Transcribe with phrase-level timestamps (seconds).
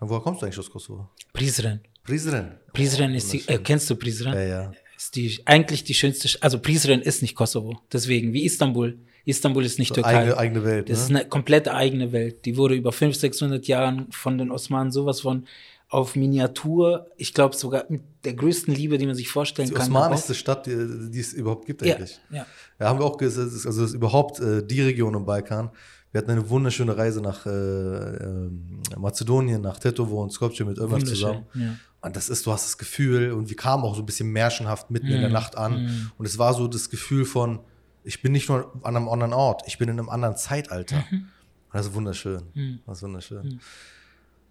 [0.00, 1.08] Woher kommst du eigentlich aus Kosovo?
[1.32, 1.80] Prizren.
[2.04, 2.54] Prizren.
[2.72, 4.32] Prizren ist die, äh, kennst du Prizren?
[4.34, 4.72] Ja, ja.
[4.96, 7.80] Ist die, eigentlich die schönste, Sch- also Prizren ist nicht Kosovo.
[7.92, 8.98] Deswegen, wie Istanbul.
[9.24, 10.18] Istanbul ist nicht So Türkei.
[10.18, 10.88] eigene, eigene Welt.
[10.88, 11.20] Das ist ne?
[11.20, 12.44] eine komplett eigene Welt.
[12.44, 15.46] Die wurde über 500, 600 Jahren von den Osmanen sowas von
[15.88, 19.82] auf Miniatur, ich glaube sogar mit der größten Liebe, die man sich vorstellen Die kann.
[19.82, 22.18] osmanische Stadt, die, die es überhaupt gibt Ja, eigentlich.
[22.30, 22.44] ja.
[22.80, 25.70] Ja, haben wir auch gesehen, also das ist überhaupt äh, die Region im Balkan.
[26.16, 30.98] Wir hatten eine wunderschöne Reise nach äh, ähm, Mazedonien, nach Tetovo und Skopje mit Ömer
[31.00, 31.44] zusammen.
[31.52, 31.76] ja.
[32.00, 34.90] Und das ist, du hast das Gefühl, und wir kamen auch so ein bisschen märchenhaft
[34.90, 36.10] mitten in der Nacht an.
[36.16, 37.60] Und es war so das Gefühl von,
[38.02, 41.04] ich bin nicht nur an einem anderen Ort, ich bin in einem anderen Zeitalter.
[41.10, 41.28] Und
[41.74, 42.80] das ist wunderschön.
[42.86, 43.60] Das ist wunderschön.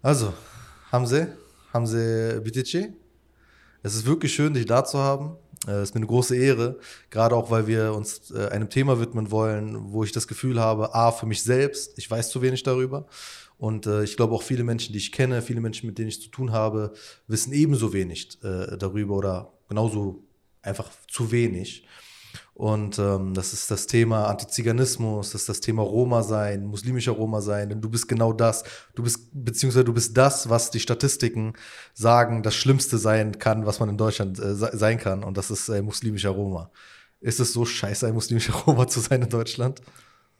[0.02, 0.34] Also,
[0.92, 1.36] Hamze,
[1.72, 2.92] Hamze Bitici,
[3.82, 5.34] es ist wirklich schön, dich da zu haben.
[5.66, 6.78] Äh, Es ist mir eine große Ehre,
[7.10, 10.94] gerade auch, weil wir uns äh, einem Thema widmen wollen, wo ich das Gefühl habe,
[10.94, 13.06] A, für mich selbst, ich weiß zu wenig darüber.
[13.58, 16.20] Und äh, ich glaube auch viele Menschen, die ich kenne, viele Menschen, mit denen ich
[16.20, 16.92] zu tun habe,
[17.26, 20.22] wissen ebenso wenig äh, darüber oder genauso
[20.62, 21.86] einfach zu wenig.
[22.58, 27.42] Und ähm, das ist das Thema Antiziganismus, das ist das Thema Roma sein, muslimischer Roma
[27.42, 28.64] sein, denn du bist genau das.
[28.94, 31.52] Du bist, beziehungsweise du bist das, was die Statistiken
[31.92, 35.22] sagen, das Schlimmste sein kann, was man in Deutschland äh, se- sein kann.
[35.22, 36.70] Und das ist äh, muslimischer Roma.
[37.20, 39.82] Ist es so scheiße, ein muslimischer Roma zu sein in Deutschland?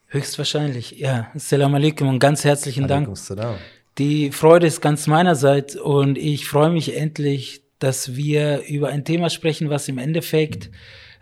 [0.06, 1.26] Höchstwahrscheinlich, ja.
[1.34, 3.14] Assalamu alaikum und ganz herzlichen Dank.
[3.18, 3.56] Salam.
[3.98, 9.30] Die Freude ist ganz meinerseits und ich freue mich endlich, dass wir über ein Thema
[9.30, 10.70] sprechen, was im Endeffekt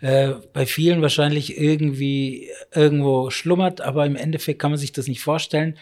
[0.01, 5.21] äh, bei vielen wahrscheinlich irgendwie irgendwo schlummert, aber im Endeffekt kann man sich das nicht
[5.21, 5.77] vorstellen.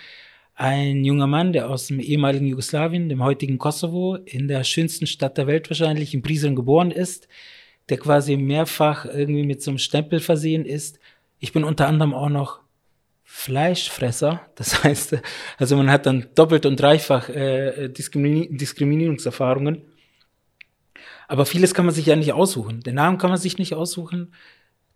[0.55, 5.37] Ein junger Mann, der aus dem ehemaligen Jugoslawien, dem heutigen Kosovo, in der schönsten Stadt
[5.37, 7.27] der Welt wahrscheinlich, in Prizren geboren ist,
[7.89, 10.99] der quasi mehrfach irgendwie mit so einem Stempel versehen ist.
[11.39, 12.59] Ich bin unter anderem auch noch
[13.23, 14.41] Fleischfresser.
[14.55, 15.17] Das heißt,
[15.57, 19.81] also man hat dann doppelt und dreifach äh, Diskrimini Diskriminierungserfahrungen.
[21.33, 22.81] Aber vieles kann man sich ja nicht aussuchen.
[22.81, 24.35] Den Namen kann man sich nicht aussuchen.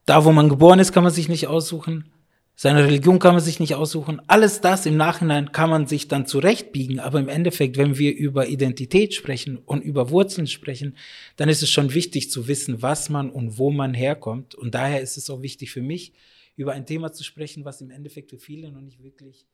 [0.05, 2.11] Da, wo man geboren ist, kann man sich nicht aussuchen.
[2.55, 4.21] Seine Religion kann man sich nicht aussuchen.
[4.27, 6.99] Alles das im Nachhinein kann man sich dann zurechtbiegen.
[6.99, 10.95] Aber im Endeffekt, wenn wir über Identität sprechen und über Wurzeln sprechen,
[11.37, 14.53] dann ist es schon wichtig zu wissen, was man und wo man herkommt.
[14.53, 16.13] Und daher ist es auch wichtig für mich,
[16.55, 19.47] über ein Thema zu sprechen, was im Endeffekt für viele noch nicht wirklich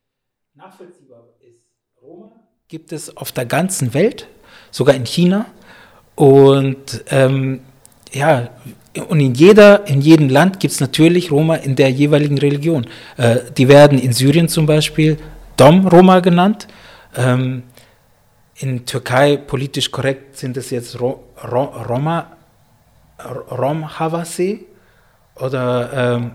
[0.54, 1.64] nachvollziehbar ist.
[2.02, 4.28] Roma gibt es auf der ganzen Welt,
[4.72, 5.46] sogar in China.
[6.16, 7.62] Und ähm,
[8.12, 8.50] ja,
[9.08, 12.86] und in jeder, in jedem Land gibt es natürlich Roma in der jeweiligen Religion.
[13.18, 15.18] Äh, die werden in Syrien zum Beispiel
[15.58, 16.68] Dom-Roma genannt.
[17.16, 17.64] Ähm,
[18.56, 22.38] in Türkei politisch korrekt sind es jetzt Ro Ro Roma,
[23.52, 24.66] Rom Havasi
[25.36, 26.32] oder ähm,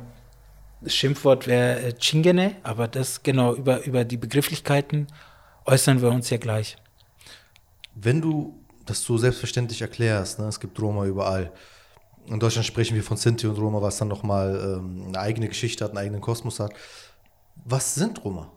[0.81, 5.07] das Schimpfwort wäre äh, Chingene, aber das genau über, über die Begrifflichkeiten
[5.65, 6.77] äußern wir uns ja gleich.
[7.95, 8.58] Wenn du
[8.89, 11.53] das so selbstverständlich erklärst, ne, es gibt Roma überall.
[12.27, 15.85] In Deutschland sprechen wir von Sinti und Roma, was dann nochmal ähm, eine eigene Geschichte
[15.85, 16.73] hat, einen eigenen Kosmos hat.
[17.65, 18.53] Was sind Roma?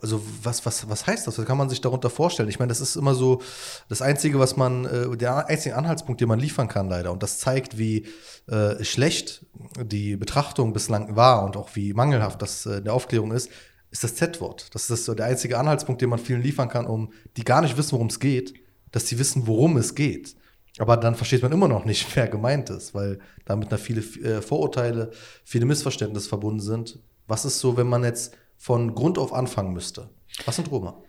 [0.00, 1.36] Also was, was, was heißt das?
[1.36, 2.48] Was kann man sich darunter vorstellen?
[2.48, 3.42] Ich meine, das ist immer so
[3.88, 7.10] das Einzige, was man, äh, der einzige Anhaltspunkt, den man liefern kann, leider.
[7.10, 8.06] Und das zeigt, wie
[8.46, 9.44] äh, schlecht
[9.82, 13.50] die Betrachtung bislang war und auch wie mangelhaft das äh, in der Aufklärung ist,
[13.90, 14.72] ist das Z-Wort.
[14.72, 17.76] Das ist so der einzige Anhaltspunkt, den man vielen liefern kann, um die gar nicht
[17.76, 18.54] wissen, worum es geht,
[18.92, 20.36] dass sie wissen, worum es geht.
[20.78, 24.42] Aber dann versteht man immer noch nicht, wer gemeint ist, weil damit da viele äh,
[24.42, 25.10] Vorurteile,
[25.44, 26.98] viele Missverständnisse verbunden sind.
[27.26, 30.08] Was ist so, wenn man jetzt von Grund auf anfangen müsste?
[30.44, 31.02] Was sind Roma?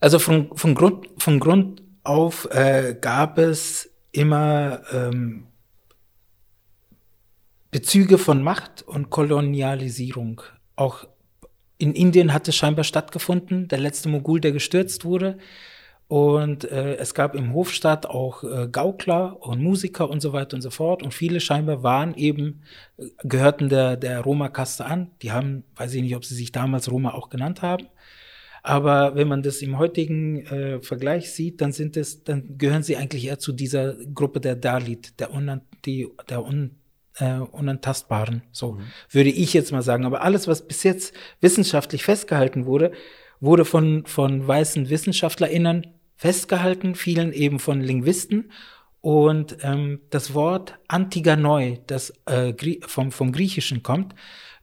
[0.00, 5.48] Also von, von, Grund, von Grund auf äh, gab es immer ähm,
[7.70, 10.40] Bezüge von Macht und Kolonialisierung.
[10.76, 11.06] Auch
[11.76, 15.38] in Indien hat es scheinbar stattgefunden, der letzte Mogul, der gestürzt wurde.
[16.08, 20.62] Und äh, es gab im Hofstaat auch äh, Gaukler und Musiker und so weiter und
[20.62, 21.02] so fort.
[21.02, 22.62] Und viele scheinbar waren eben,
[22.96, 25.10] äh, gehörten der, der Roma-Kaste an.
[25.20, 27.88] Die haben, weiß ich nicht, ob sie sich damals Roma auch genannt haben.
[28.62, 32.96] Aber wenn man das im heutigen äh, Vergleich sieht, dann sind es, dann gehören sie
[32.96, 36.76] eigentlich eher zu dieser Gruppe der Dalit, der, unan, die, der un,
[37.18, 38.42] äh, Unantastbaren.
[38.50, 38.78] So
[39.10, 40.06] würde ich jetzt mal sagen.
[40.06, 42.92] Aber alles, was bis jetzt wissenschaftlich festgehalten wurde,
[43.40, 48.52] wurde von, von weißen WissenschaftlerInnen festgehalten, vielen eben von Linguisten.
[49.00, 54.14] Und ähm, das Wort Antiganoi, das äh, vom, vom Griechischen kommt,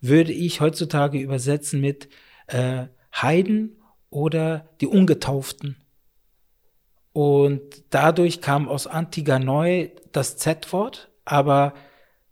[0.02, 2.10] würde ich heutzutage übersetzen mit
[2.48, 5.78] äh, Heiden oder die Ungetauften.
[7.14, 11.74] Und dadurch kam aus Antiganoi das Z-Wort, aber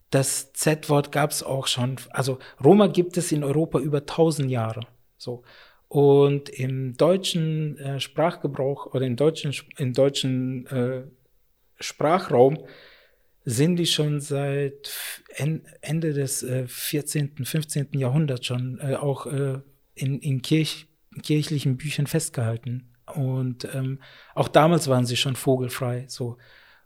[0.09, 1.95] das Z-Wort gab es auch schon.
[2.09, 4.81] Also Roma gibt es in Europa über tausend Jahre.
[5.17, 5.43] So.
[5.93, 11.03] Und im deutschen äh, Sprachgebrauch oder im deutschen, im deutschen äh,
[11.79, 12.65] Sprachraum
[13.45, 14.91] sind die schon seit
[15.35, 17.89] Ende des äh, 14., 15.
[17.93, 19.59] Jahrhunderts schon äh, auch äh,
[19.93, 20.87] in, in Kirch,
[21.21, 22.89] kirchlichen Büchern festgehalten.
[23.13, 23.99] Und ähm,
[24.33, 26.05] auch damals waren sie schon vogelfrei.
[26.07, 26.37] So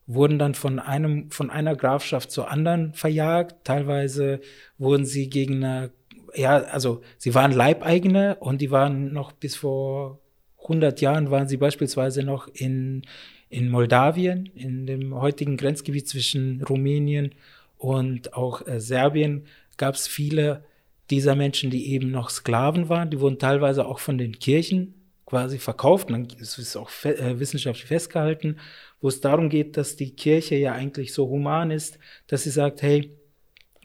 [0.05, 3.63] wurden dann von einem von einer Grafschaft zur anderen verjagt.
[3.63, 4.41] Teilweise
[4.77, 5.91] wurden sie gegen eine,
[6.35, 10.19] ja, also sie waren Leibeigene und die waren noch bis vor
[10.63, 13.03] 100 Jahren waren sie beispielsweise noch in
[13.49, 17.33] in Moldawien, in dem heutigen Grenzgebiet zwischen Rumänien
[17.77, 19.45] und auch äh, Serbien,
[19.77, 20.65] gab es viele
[21.09, 23.09] dieser Menschen, die eben noch Sklaven waren.
[23.09, 24.95] Die wurden teilweise auch von den Kirchen
[25.25, 26.09] quasi verkauft.
[26.39, 28.57] Das ist auch fe äh, wissenschaftlich festgehalten,
[28.99, 32.81] wo es darum geht, dass die Kirche ja eigentlich so human ist, dass sie sagt,
[32.81, 33.16] hey,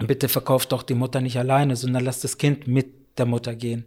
[0.07, 3.85] bitte verkauft doch die Mutter nicht alleine, sondern lasst das Kind mit der Mutter gehen.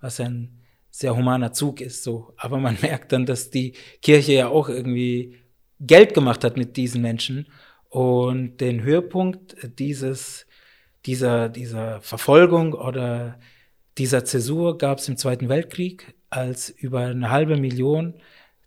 [0.00, 0.60] Was ein
[0.90, 2.34] sehr humaner Zug ist, so.
[2.36, 5.38] Aber man merkt dann, dass die Kirche ja auch irgendwie
[5.80, 7.46] Geld gemacht hat mit diesen Menschen.
[7.88, 10.46] Und den Höhepunkt dieses,
[11.04, 13.38] dieser, dieser Verfolgung oder
[13.98, 18.14] dieser Zäsur gab es im Zweiten Weltkrieg, als über eine halbe Million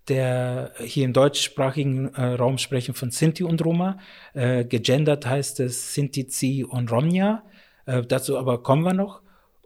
[0.07, 3.98] der hier im deutschsprachigen äh, Raum sprechen von Sinti und Roma.
[4.34, 7.44] Äh, gegendert heißt es Sinti, Zi und Romnia.
[7.86, 9.22] Äh, dazu aber kommen wir noch.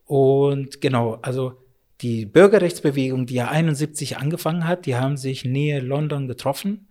[0.06, 1.62] Und genau, also
[2.02, 6.88] die Bürgerrechtsbewegung, die ja 71 angefangen hat, die haben sich nähe London getroffen,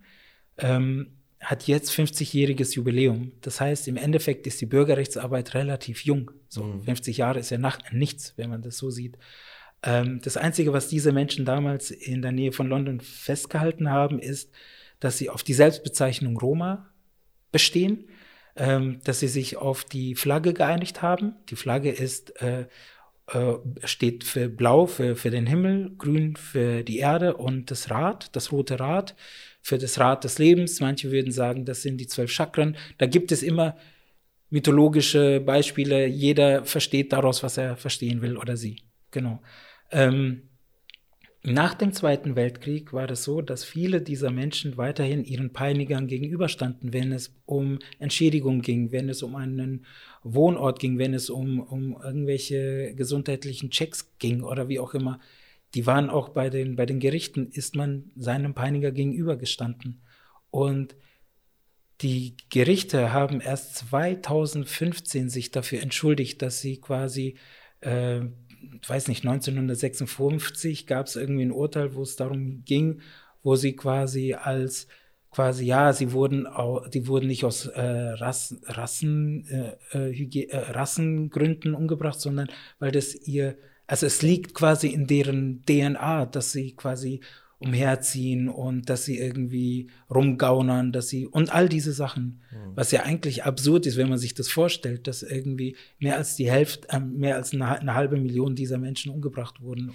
[0.57, 1.07] ähm,
[1.41, 3.31] hat jetzt 50-jähriges Jubiläum.
[3.41, 6.31] Das heißt, im Endeffekt ist die Bürgerrechtsarbeit relativ jung.
[6.49, 6.83] So mhm.
[6.83, 9.17] 50 Jahre ist ja nach nichts, wenn man das so sieht.
[9.83, 14.51] Ähm, das Einzige, was diese Menschen damals in der Nähe von London festgehalten haben, ist,
[14.99, 16.89] dass sie auf die Selbstbezeichnung Roma
[17.51, 18.09] bestehen,
[18.55, 21.35] ähm, dass sie sich auf die Flagge geeinigt haben.
[21.49, 22.67] Die Flagge ist äh,
[23.33, 28.35] äh, steht für Blau für, für den Himmel, Grün für die Erde und das Rad,
[28.35, 29.15] das rote Rad
[29.61, 30.79] für das Rad des Lebens.
[30.79, 32.75] Manche würden sagen, das sind die zwölf Chakren.
[32.97, 33.77] Da gibt es immer
[34.49, 36.07] mythologische Beispiele.
[36.07, 38.81] Jeder versteht daraus, was er verstehen will oder sie.
[39.11, 39.41] Genau.
[39.91, 40.49] Ähm,
[41.41, 46.91] nach dem Zweiten Weltkrieg war es so, dass viele dieser Menschen weiterhin ihren Peinigern gegenüberstanden,
[46.91, 49.85] wenn es um Entschädigung ging, wenn es um einen
[50.21, 55.21] Wohnort ging, wenn es um, um irgendwelche gesundheitlichen Checks ging oder wie auch immer.
[55.75, 60.01] Die waren auch bei den, bei den Gerichten, ist man seinem Peiniger gegenübergestanden.
[60.51, 60.95] Und
[62.01, 67.35] die Gerichte haben erst 2015 sich dafür entschuldigt, dass sie quasi
[67.79, 68.21] äh,
[68.87, 73.01] weiß nicht, 1956 gab es irgendwie ein Urteil, wo es darum ging,
[73.43, 74.87] wo sie quasi als
[75.31, 79.45] quasi ja, sie wurden auch, die wurden nicht aus äh, Rass, Rassen,
[79.93, 85.63] äh, äh, äh Rassengründen umgebracht, sondern weil das ihr, also es liegt quasi in deren
[85.65, 87.21] DNA, dass sie quasi
[87.59, 92.71] umherziehen und dass sie irgendwie rumgaunern, dass sie und all diese Sachen, mhm.
[92.75, 96.49] was ja eigentlich absurd ist, wenn man sich das vorstellt, dass irgendwie mehr als die
[96.49, 99.91] Hälfte, äh, mehr als eine, eine, halbe Million dieser Menschen umgebracht wurden.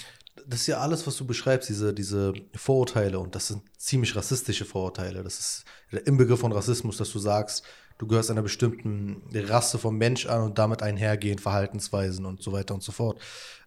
[0.47, 4.67] Das ist ja alles, was du beschreibst, diese, diese Vorurteile und das sind ziemlich rassistische
[4.67, 5.23] Vorurteile.
[5.23, 7.65] Das ist der Inbegriff von Rassismus, dass du sagst,
[7.97, 12.75] du gehörst einer bestimmten Rasse vom Mensch an und damit einhergehend Verhaltensweisen und so weiter
[12.75, 13.19] und so fort.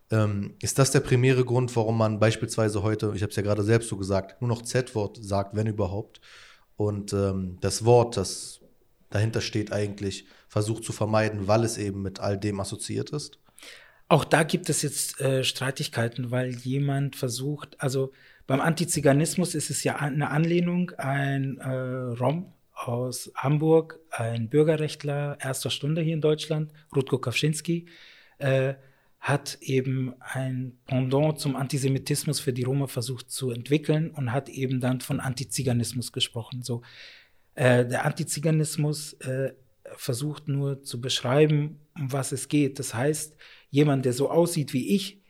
[0.09, 3.63] Ähm, ist das der primäre Grund, warum man beispielsweise heute, ich habe es ja gerade
[3.63, 6.21] selbst so gesagt, nur noch Z-Wort sagt, wenn überhaupt?
[6.77, 8.61] Und ähm, das Wort, das
[9.09, 13.39] dahinter steht, eigentlich versucht zu vermeiden, weil es eben mit all dem assoziiert ist?
[14.09, 18.13] Auch da gibt es jetzt äh, Streitigkeiten, weil jemand versucht, also
[18.45, 21.69] beim Antiziganismus ist es ja eine Anlehnung, ein äh,
[22.17, 27.87] Rom aus Hamburg, ein Bürgerrechtler erster Stunde hier in Deutschland, Rutko Kawczynski,
[28.37, 28.75] äh,
[29.19, 34.79] hat eben ein Pendant zum Antisemitismus für die Roma versucht zu entwickeln und hat eben
[34.79, 36.61] dann von Antiziganismus gesprochen.
[36.61, 36.81] So,
[37.55, 39.53] äh, der Antiziganismus äh,
[39.95, 42.79] versucht nur zu beschreiben, um was es geht.
[42.79, 43.35] Das heißt,
[43.69, 45.21] jemand, der so aussieht wie ich,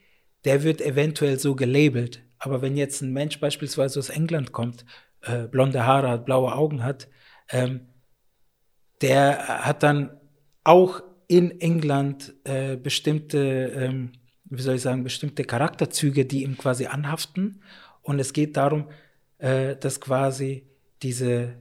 [0.43, 2.23] der wird eventuell so gelabelt.
[2.39, 4.85] Aber wenn jetzt ein Mensch beispielsweise aus England kommt,
[5.21, 7.07] äh, blonde Haare hat, blaue Augen hat,
[7.49, 7.87] ähm,
[9.01, 10.19] der hat dann
[10.63, 13.37] auch in England äh, bestimmte,
[13.75, 14.11] ähm,
[14.45, 17.61] wie soll ich sagen, bestimmte Charakterzüge, die ihm quasi anhaften.
[18.01, 18.87] Und es geht darum,
[19.37, 20.63] äh, dass quasi
[21.01, 21.55] diese,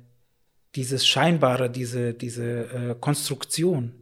[0.75, 3.93] dieses Scheinbare, diese, diese äh, Konstruktion,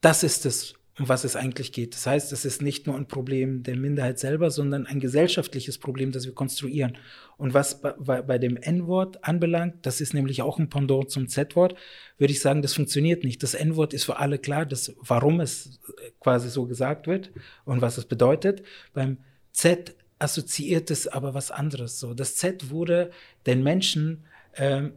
[0.00, 1.94] das ist es, um was es eigentlich geht.
[1.94, 6.12] Das heißt, es ist nicht nur ein Problem der Minderheit selber, sondern ein gesellschaftliches Problem,
[6.12, 6.98] das wir konstruieren.
[7.38, 11.76] Und was bei, bei dem N-Wort anbelangt, das ist nämlich auch ein Pendant zum Z-Wort,
[12.18, 13.42] würde ich sagen, das funktioniert nicht.
[13.42, 15.80] Das N-Wort ist für alle klar, dass, warum es
[16.20, 17.30] quasi so gesagt wird
[17.64, 18.62] und was es bedeutet.
[18.92, 19.16] Beim
[19.52, 21.98] Z assoziiert es aber was anderes.
[21.98, 23.10] So, das Z wurde
[23.46, 24.24] den Menschen
[24.56, 24.92] ähm,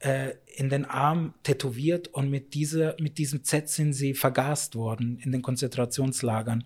[0.00, 5.18] äh, in den Arm tätowiert und mit, dieser, mit diesem Z sind sie vergast worden
[5.22, 6.64] in den Konzentrationslagern.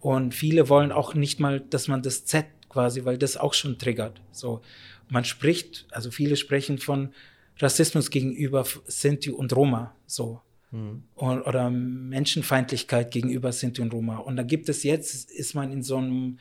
[0.00, 3.78] Und viele wollen auch nicht mal, dass man das Z quasi, weil das auch schon
[3.78, 4.20] triggert.
[4.32, 4.62] So,
[5.08, 7.12] man spricht, also viele sprechen von
[7.58, 10.40] Rassismus gegenüber Sinti und Roma, so.
[10.72, 11.04] Mhm.
[11.14, 14.16] Und, oder Menschenfeindlichkeit gegenüber Sinti und Roma.
[14.16, 16.38] Und da gibt es jetzt, ist man in so einem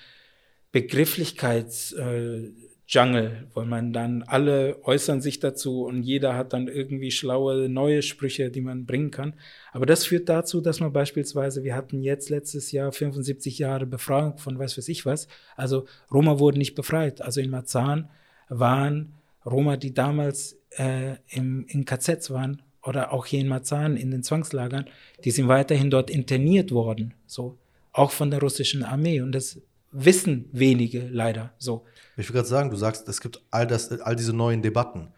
[0.74, 2.51] Begrifflichkeits- äh,
[2.91, 8.01] Jungle, weil man dann alle äußern sich dazu und jeder hat dann irgendwie schlaue neue
[8.01, 9.33] Sprüche, die man bringen kann.
[9.71, 14.38] Aber das führt dazu, dass man beispielsweise, wir hatten jetzt letztes Jahr 75 Jahre Befreiung
[14.38, 15.29] von was weiß ich was.
[15.55, 17.21] Also Roma wurden nicht befreit.
[17.21, 18.10] Also in Marzahn
[18.50, 19.13] waren
[19.45, 24.21] Roma, die damals äh, im, in KZs waren oder auch hier in Marzahn in den
[24.21, 24.86] Zwangslagern,
[25.24, 27.13] die sind weiterhin dort interniert worden.
[27.25, 27.57] So
[27.93, 29.21] auch von der russischen Armee.
[29.21, 31.86] Und das wissen wenige leider so.
[32.17, 35.13] Ich will gerade sagen, du sagst, es gibt all, das, all diese neuen Debatten.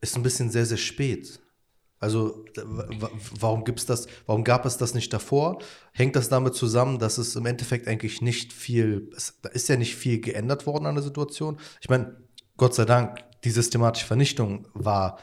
[0.00, 1.40] Ist ein bisschen sehr, sehr spät.
[2.02, 2.44] Also
[3.38, 5.62] warum gibt's das, warum gab es das nicht davor?
[5.92, 9.76] Hängt das damit zusammen, dass es im Endeffekt eigentlich nicht viel, es, da ist ja
[9.76, 11.60] nicht viel geändert worden an der Situation.
[11.80, 12.16] Ich meine,
[12.56, 15.18] Gott sei Dank, die systematische Vernichtung war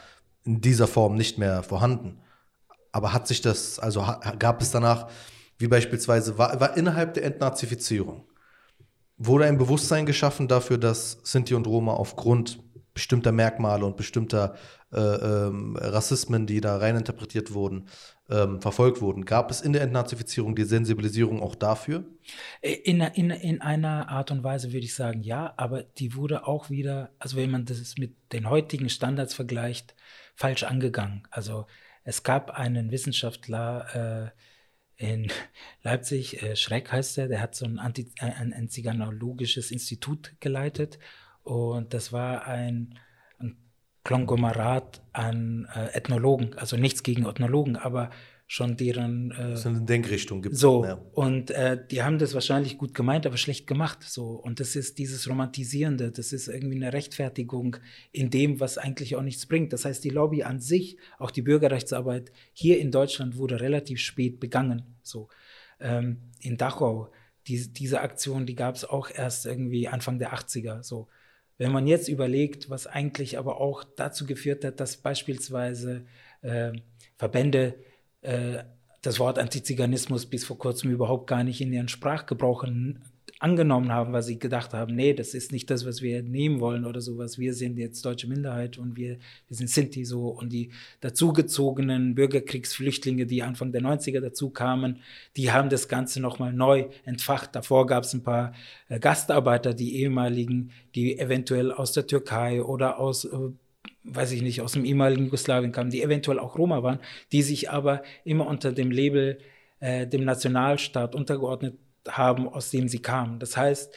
[0.45, 2.21] in dieser Form nicht mehr vorhanden.
[2.93, 4.07] Aber hat sich das, also
[4.39, 5.09] gab es danach,
[5.57, 8.23] wie beispielsweise, war, war innerhalb der Entnazifizierung,
[9.19, 12.59] wurde ein Bewusstsein geschaffen dafür, dass Sinti und Roma aufgrund
[12.93, 14.55] bestimmter Merkmale und bestimmter
[14.91, 17.87] äh, ähm, Rassismen, die da reininterpretiert wurden,
[18.29, 19.25] ähm, verfolgt wurden.
[19.25, 22.05] Gab es in der Entnazifizierung die Sensibilisierung auch dafür?
[22.61, 26.69] In, in, in einer Art und Weise würde ich sagen, ja, aber die wurde auch
[26.69, 29.95] wieder, also wenn man das mit den heutigen Standards vergleicht,
[30.35, 31.23] falsch angegangen.
[31.29, 31.67] Also
[32.03, 34.39] es gab einen Wissenschaftler, äh,
[34.99, 35.31] in
[35.81, 40.99] Leipzig, äh, Schreck heißt er, der hat so ein, Anti, ein, ein ziganologisches Institut geleitet.
[41.41, 42.99] Und das war ein,
[43.39, 43.55] ein
[44.03, 48.09] Konglomerat an äh, Ethnologen, also nichts gegen Ethnologen, aber
[48.51, 49.29] schon deren.
[49.29, 50.57] Äh, so eine Denkrichtung gibt.
[50.57, 50.95] So, ja.
[51.13, 54.01] und äh, die haben das wahrscheinlich gut gemeint, aber schlecht gemacht.
[54.01, 57.77] So, und das ist dieses Romantisierende, das ist irgendwie eine Rechtfertigung
[58.11, 59.71] in dem, was eigentlich auch nichts bringt.
[59.71, 64.39] Das heißt, die Lobby an sich, auch die Bürgerrechtsarbeit hier in Deutschland wurde relativ spät
[64.39, 64.81] begangen.
[65.03, 65.29] So,
[65.79, 67.11] ähm, in Dachau,
[67.45, 70.81] die, diese Aktion, die gab es auch erst irgendwie Anfang der 80er.
[70.81, 71.07] So.
[71.59, 76.07] Wenn man jetzt überlegt, was eigentlich aber auch dazu geführt hat, dass beispielsweise
[76.41, 76.71] äh,
[77.15, 77.75] Verbände
[78.21, 78.63] äh,
[79.01, 82.65] das Wort Antiziganismus bis vor kurzem überhaupt gar nicht in ihren Sprachgebrauch
[83.39, 86.85] angenommen haben, weil sie gedacht haben, nee, das ist nicht das, was wir nehmen wollen
[86.85, 87.39] oder sowas.
[87.39, 93.25] Wir sind jetzt deutsche Minderheit und wir, wir sind Sinti so und die dazugezogenen Bürgerkriegsflüchtlinge,
[93.25, 94.99] die Anfang der 90er dazu kamen,
[95.37, 97.55] die haben das Ganze nochmal neu entfacht.
[97.55, 98.53] Davor gab es ein paar
[98.89, 103.37] äh, Gastarbeiter, die ehemaligen, die eventuell aus der Türkei oder aus äh,
[104.13, 106.99] weiß ich nicht, aus dem ehemaligen Jugoslawien kamen, die eventuell auch Roma waren,
[107.31, 109.39] die sich aber immer unter dem Label
[109.79, 111.75] äh, dem Nationalstaat untergeordnet
[112.07, 113.39] haben, aus dem sie kamen.
[113.39, 113.93] Das heißt,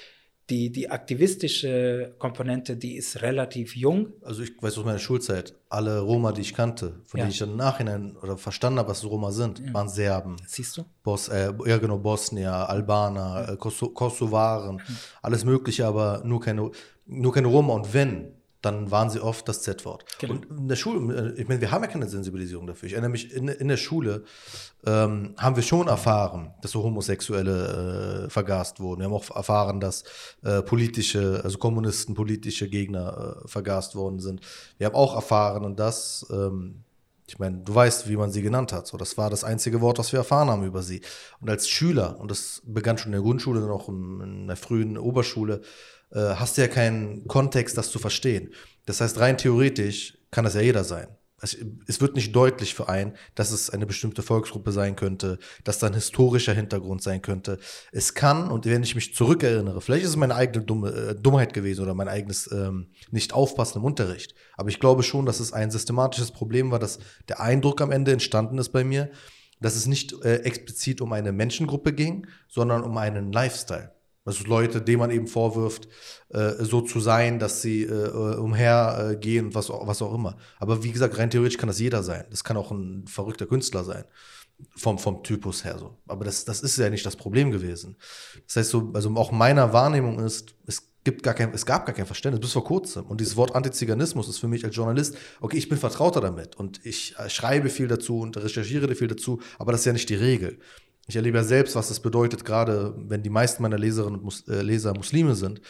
[0.50, 4.12] die, die aktivistische Komponente, die ist relativ jung.
[4.22, 7.24] Also ich weiß aus meiner Schulzeit, alle Roma, die ich kannte, von ja.
[7.24, 9.72] denen ich dann im Nachhinein oder verstanden habe, was Roma sind, ja.
[9.72, 10.36] waren Serben.
[10.46, 10.84] Siehst du?
[11.02, 13.52] Bos, äh, ja genau, Bosnier, Albaner, ja.
[13.52, 14.96] äh, Kosovaren, mhm.
[15.22, 16.70] alles mögliche, aber nur keine,
[17.06, 17.74] nur keine Roma.
[17.74, 20.04] Und wenn, dann waren sie oft das Z-Wort.
[20.18, 20.34] Genau.
[20.34, 22.86] Und in der Schule, äh, ich meine, wir haben ja keine Sensibilisierung dafür.
[22.86, 24.24] Ich erinnere mich, in, in der Schule
[24.86, 29.00] ähm, haben wir schon erfahren, dass so Homosexuelle äh, vergast wurden.
[29.00, 30.04] Wir haben auch erfahren, dass
[30.42, 34.40] äh, politische, also Kommunisten, politische Gegner äh, vergast worden sind.
[34.78, 36.84] Wir haben auch erfahren, und das, ähm,
[37.26, 38.86] ich meine, du weißt, wie man sie genannt hat.
[38.86, 41.00] So, das war das einzige Wort, was wir erfahren haben über sie.
[41.40, 44.98] Und als Schüler, und das begann schon in der Grundschule, auch in, in der frühen
[44.98, 45.62] Oberschule,
[46.12, 48.50] äh, hast du ja keinen Kontext, das zu verstehen.
[48.86, 51.08] Das heißt, rein theoretisch kann das ja jeder sein.
[51.44, 55.88] Es, wird nicht deutlich für einen, dass es eine bestimmte Volksgruppe sein könnte, dass da
[55.88, 57.58] ein historischer Hintergrund sein könnte.
[57.90, 61.52] Es kann, und wenn ich mich zurückerinnere, vielleicht ist es meine eigene Dumme, äh, Dummheit
[61.52, 65.72] gewesen oder mein eigenes ähm, Nicht-Aufpassen im Unterricht, aber ich glaube schon, dass es ein
[65.72, 69.10] systematisches Problem war, dass der Eindruck am Ende entstanden ist bei mir,
[69.60, 73.92] dass es nicht äh, explizit um eine Menschengruppe ging, sondern um einen Lifestyle.
[74.24, 75.88] Also Leute, denen man eben vorwirft,
[76.28, 80.36] äh, so zu sein, dass sie äh, umhergehen und was, was auch immer.
[80.58, 82.24] Aber wie gesagt, rein theoretisch kann das jeder sein.
[82.30, 84.04] Das kann auch ein verrückter Künstler sein.
[84.76, 85.98] Vom, vom Typus her so.
[86.06, 87.96] Aber das, das ist ja nicht das Problem gewesen.
[88.46, 91.94] Das heißt, so, also auch meiner Wahrnehmung ist, es gibt gar kein, es gab gar
[91.94, 93.04] kein Verständnis bis vor kurzem.
[93.06, 96.84] Und dieses Wort Antiziganismus ist für mich als Journalist, okay, ich bin vertrauter damit und
[96.84, 100.14] ich äh, schreibe viel dazu und recherchiere viel dazu, aber das ist ja nicht die
[100.14, 100.58] Regel.
[101.08, 104.46] Ich erlebe ja selbst, was das bedeutet, gerade wenn die meisten meiner Leserinnen und Mus
[104.48, 105.60] äh, Leser Muslime sind,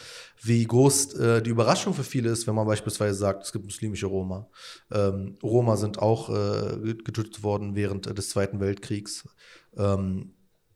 [0.41, 4.05] wie groß äh, die Überraschung für viele ist, wenn man beispielsweise sagt, es gibt muslimische
[4.05, 4.47] Roma.
[4.91, 9.27] Ähm, Roma sind auch äh, getötet worden während des Zweiten Weltkriegs.
[9.75, 10.33] Ähm,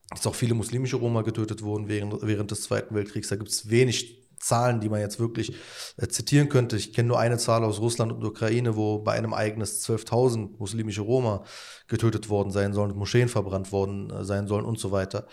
[0.10, 3.28] dass auch viele muslimische Roma getötet wurden während, während des Zweiten Weltkriegs.
[3.28, 5.56] Da gibt es wenig Zahlen, die man jetzt wirklich
[5.98, 6.76] äh, zitieren könnte.
[6.76, 11.02] Ich kenne nur eine Zahl aus Russland und Ukraine, wo bei einem Ereignis 12.000 muslimische
[11.02, 11.44] Roma
[11.88, 15.28] getötet worden sein sollen, Moscheen verbrannt worden äh, sein sollen und so weiter.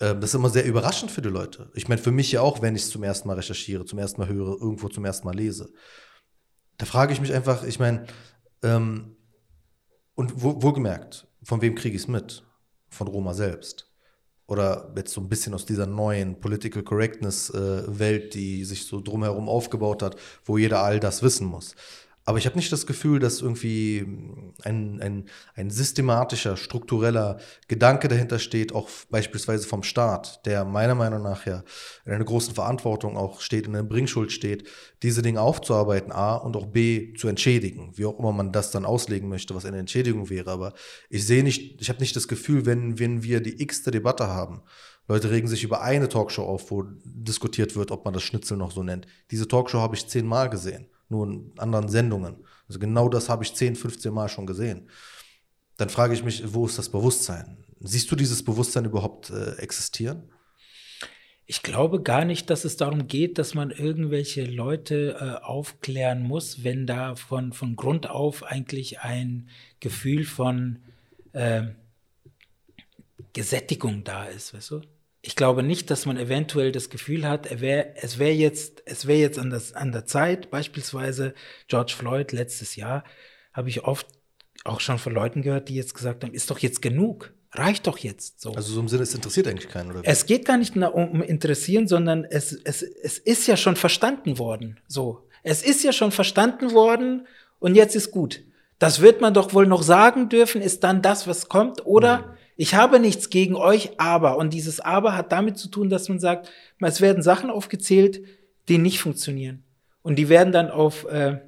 [0.00, 1.70] Ähm, das ist immer sehr überraschend für die Leute.
[1.74, 4.20] Ich meine, für mich ja auch, wenn ich es zum ersten Mal recherchiere, zum ersten
[4.20, 5.72] Mal höre, irgendwo zum ersten Mal lese.
[6.78, 8.06] Da frage ich mich einfach, ich meine,
[8.62, 9.16] ähm,
[10.14, 12.44] und wohlgemerkt, von wem kriege ich es mit?
[12.88, 13.93] Von Roma selbst
[14.46, 19.00] oder jetzt so ein bisschen aus dieser neuen Political Correctness äh, Welt, die sich so
[19.00, 21.74] drumherum aufgebaut hat, wo jeder all das wissen muss.
[22.26, 24.06] Aber ich habe nicht das Gefühl, dass irgendwie
[24.62, 27.38] ein, ein, ein systematischer, struktureller
[27.68, 31.62] Gedanke dahinter steht, auch beispielsweise vom Staat, der meiner Meinung nach ja
[32.06, 34.66] in einer großen Verantwortung auch steht, in der Bringschuld steht,
[35.02, 38.86] diese Dinge aufzuarbeiten, A, und auch B, zu entschädigen, wie auch immer man das dann
[38.86, 40.50] auslegen möchte, was eine Entschädigung wäre.
[40.50, 40.72] Aber
[41.10, 44.62] ich sehe nicht, ich habe nicht das Gefühl, wenn, wenn wir die x-te Debatte haben,
[45.08, 48.70] Leute regen sich über eine Talkshow auf, wo diskutiert wird, ob man das Schnitzel noch
[48.70, 49.06] so nennt.
[49.30, 52.36] Diese Talkshow habe ich zehnmal gesehen nur in anderen Sendungen.
[52.68, 54.88] Also genau das habe ich 10, 15 Mal schon gesehen.
[55.76, 57.58] Dann frage ich mich, wo ist das Bewusstsein?
[57.80, 60.30] Siehst du dieses Bewusstsein überhaupt äh, existieren?
[61.46, 66.64] Ich glaube gar nicht, dass es darum geht, dass man irgendwelche Leute äh, aufklären muss,
[66.64, 69.48] wenn da von, von Grund auf eigentlich ein
[69.80, 70.78] Gefühl von
[71.32, 71.64] äh,
[73.34, 74.80] Gesättigung da ist, weißt du?
[75.26, 79.18] Ich glaube nicht, dass man eventuell das Gefühl hat, wär, es wäre jetzt, es wäre
[79.18, 81.32] jetzt an, das, an der Zeit, beispielsweise
[81.66, 83.04] George Floyd letztes Jahr,
[83.54, 84.06] habe ich oft
[84.64, 87.96] auch schon von Leuten gehört, die jetzt gesagt haben, ist doch jetzt genug, reicht doch
[87.96, 88.42] jetzt.
[88.42, 88.52] So.
[88.52, 90.02] Also so im Sinne, es interessiert eigentlich keinen, oder?
[90.04, 94.78] Es geht gar nicht um interessieren, sondern es, es, es ist ja schon verstanden worden.
[94.88, 95.26] So.
[95.42, 97.26] Es ist ja schon verstanden worden
[97.60, 98.42] und jetzt ist gut.
[98.78, 102.18] Das wird man doch wohl noch sagen dürfen, ist dann das, was kommt, oder?
[102.18, 104.36] Mhm ich habe nichts gegen euch, aber.
[104.36, 108.22] Und dieses aber hat damit zu tun, dass man sagt, es werden Sachen aufgezählt,
[108.68, 109.64] die nicht funktionieren.
[110.02, 111.40] Und die werden dann auf, äh,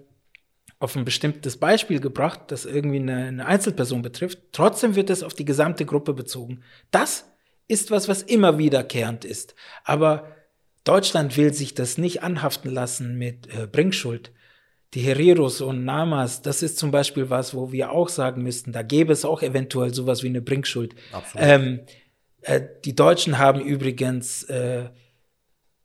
[0.78, 4.38] auf ein bestimmtes Beispiel gebracht, das irgendwie eine, eine Einzelperson betrifft.
[4.52, 6.62] Trotzdem wird es auf die gesamte Gruppe bezogen.
[6.90, 7.26] Das
[7.68, 9.54] ist was, was immer wiederkehrend ist.
[9.84, 10.32] Aber
[10.84, 14.32] Deutschland will sich das nicht anhaften lassen mit äh, Bringschuld
[14.96, 18.80] die Hereros und Namas, das ist zum Beispiel was, wo wir auch sagen müssten, da
[18.80, 20.94] gäbe es auch eventuell sowas wie eine Bringschuld.
[21.12, 21.46] Absolut.
[21.46, 21.80] Ähm,
[22.40, 24.88] äh, die Deutschen haben übrigens äh,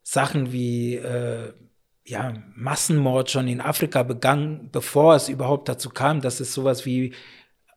[0.02, 1.52] Sachen wie äh,
[2.06, 7.14] ja, Massenmord schon in Afrika begangen, bevor es überhaupt dazu kam, dass es sowas wie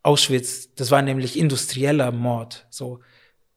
[0.04, 2.64] Auschwitz, das war nämlich industrieller Mord.
[2.70, 3.00] So,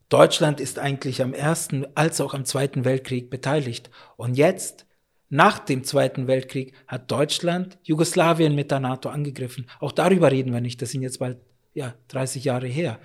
[0.09, 3.91] Deutschland ist eigentlich am ersten als auch am zweiten Weltkrieg beteiligt.
[4.15, 4.86] Und jetzt
[5.29, 9.67] nach dem Zweiten Weltkrieg hat Deutschland Jugoslawien mit der NATO angegriffen.
[9.79, 10.81] Auch darüber reden wir nicht.
[10.81, 11.37] Das sind jetzt bald
[11.73, 12.99] ja, 30 Jahre her.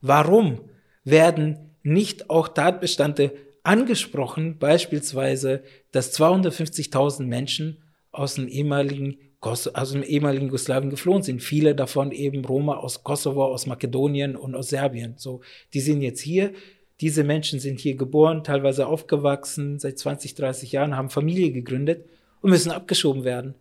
[0.00, 0.60] Warum
[1.04, 10.46] werden nicht auch Tatbestände angesprochen, beispielsweise, dass 250.000 Menschen aus dem ehemaligen aus dem ehemaligen
[10.46, 11.40] Jugoslawien geflohen sind.
[11.40, 15.14] Viele davon eben Roma aus Kosovo, aus Makedonien und aus Serbien.
[15.16, 15.42] So,
[15.74, 16.52] die sind jetzt hier,
[17.00, 22.04] diese Menschen sind hier geboren, teilweise aufgewachsen, seit 20, 30 Jahren, haben Familie gegründet
[22.40, 23.54] und müssen abgeschoben werden.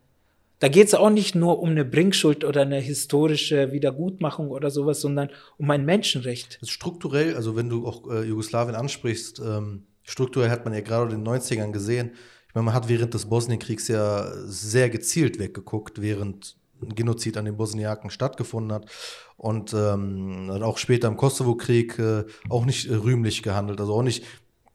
[0.59, 5.01] Da geht es auch nicht nur um eine Bringschuld oder eine historische Wiedergutmachung oder sowas,
[5.01, 6.57] sondern um ein Menschenrecht.
[6.63, 11.23] strukturell, also wenn du auch äh, Jugoslawien ansprichst, ähm, strukturell hat man ja gerade in
[11.23, 12.13] den 90ern gesehen,
[12.47, 17.45] ich meine, man hat während des Bosnienkriegs ja sehr gezielt weggeguckt, während ein Genozid an
[17.45, 18.87] den Bosniaken stattgefunden hat
[19.37, 23.79] und ähm, auch später im Kosovo-Krieg äh, auch nicht äh, rühmlich gehandelt.
[23.79, 24.25] Also auch nicht,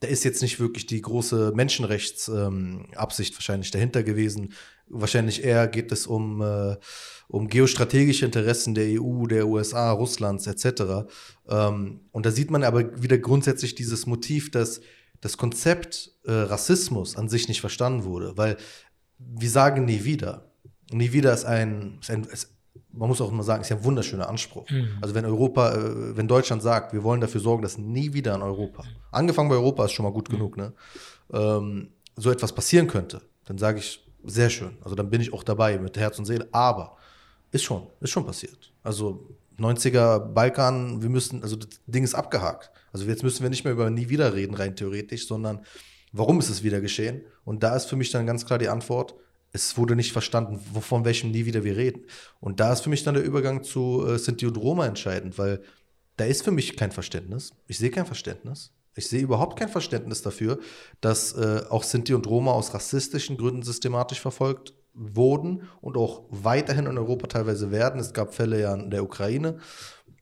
[0.01, 4.53] da ist jetzt nicht wirklich die große Menschenrechtsabsicht ähm, wahrscheinlich dahinter gewesen.
[4.89, 6.77] Wahrscheinlich eher geht es um, äh,
[7.29, 11.09] um geostrategische Interessen der EU, der USA, Russlands etc.
[11.49, 14.81] Ähm, und da sieht man aber wieder grundsätzlich dieses Motiv, dass
[15.21, 18.57] das Konzept äh, Rassismus an sich nicht verstanden wurde, weil
[19.19, 20.53] wir sagen nie wieder.
[20.93, 22.52] Nie wieder ist ein, ist ein ist,
[22.93, 24.69] man muss auch mal sagen, ist ja ein wunderschöner Anspruch.
[24.71, 24.99] Mhm.
[25.01, 28.43] Also wenn Europa, äh, wenn Deutschland sagt, wir wollen dafür sorgen, dass nie wieder in
[28.43, 30.35] Europa, angefangen bei Europa ist schon mal gut mhm.
[30.35, 30.73] genug, ne,
[31.33, 34.77] ähm, so etwas passieren könnte, dann sage ich, sehr schön.
[34.83, 36.49] Also dann bin ich auch dabei mit Herz und Seele.
[36.53, 36.97] Aber
[37.51, 38.73] ist schon, ist schon passiert.
[38.83, 39.29] Also
[39.59, 42.71] 90er Balkan, wir müssen, also das Ding ist abgehakt.
[42.93, 45.65] Also jetzt müssen wir nicht mehr über nie wieder reden, rein theoretisch, sondern
[46.13, 47.23] warum ist es wieder geschehen?
[47.45, 49.15] Und da ist für mich dann ganz klar die Antwort,
[49.53, 52.07] es wurde nicht verstanden, von welchem nie wieder wir reden.
[52.41, 55.63] Und da ist für mich dann der Übergang zu äh, Sinti und Roma entscheidend, weil
[56.17, 57.53] da ist für mich kein Verständnis.
[57.67, 58.73] Ich sehe kein Verständnis.
[58.95, 60.59] Ich sehe überhaupt kein Verständnis dafür,
[61.01, 66.87] dass äh, auch Sinti und Roma aus rassistischen Gründen systematisch verfolgt wurden und auch weiterhin
[66.87, 68.01] in Europa teilweise werden.
[68.01, 69.59] Es gab Fälle ja in der Ukraine,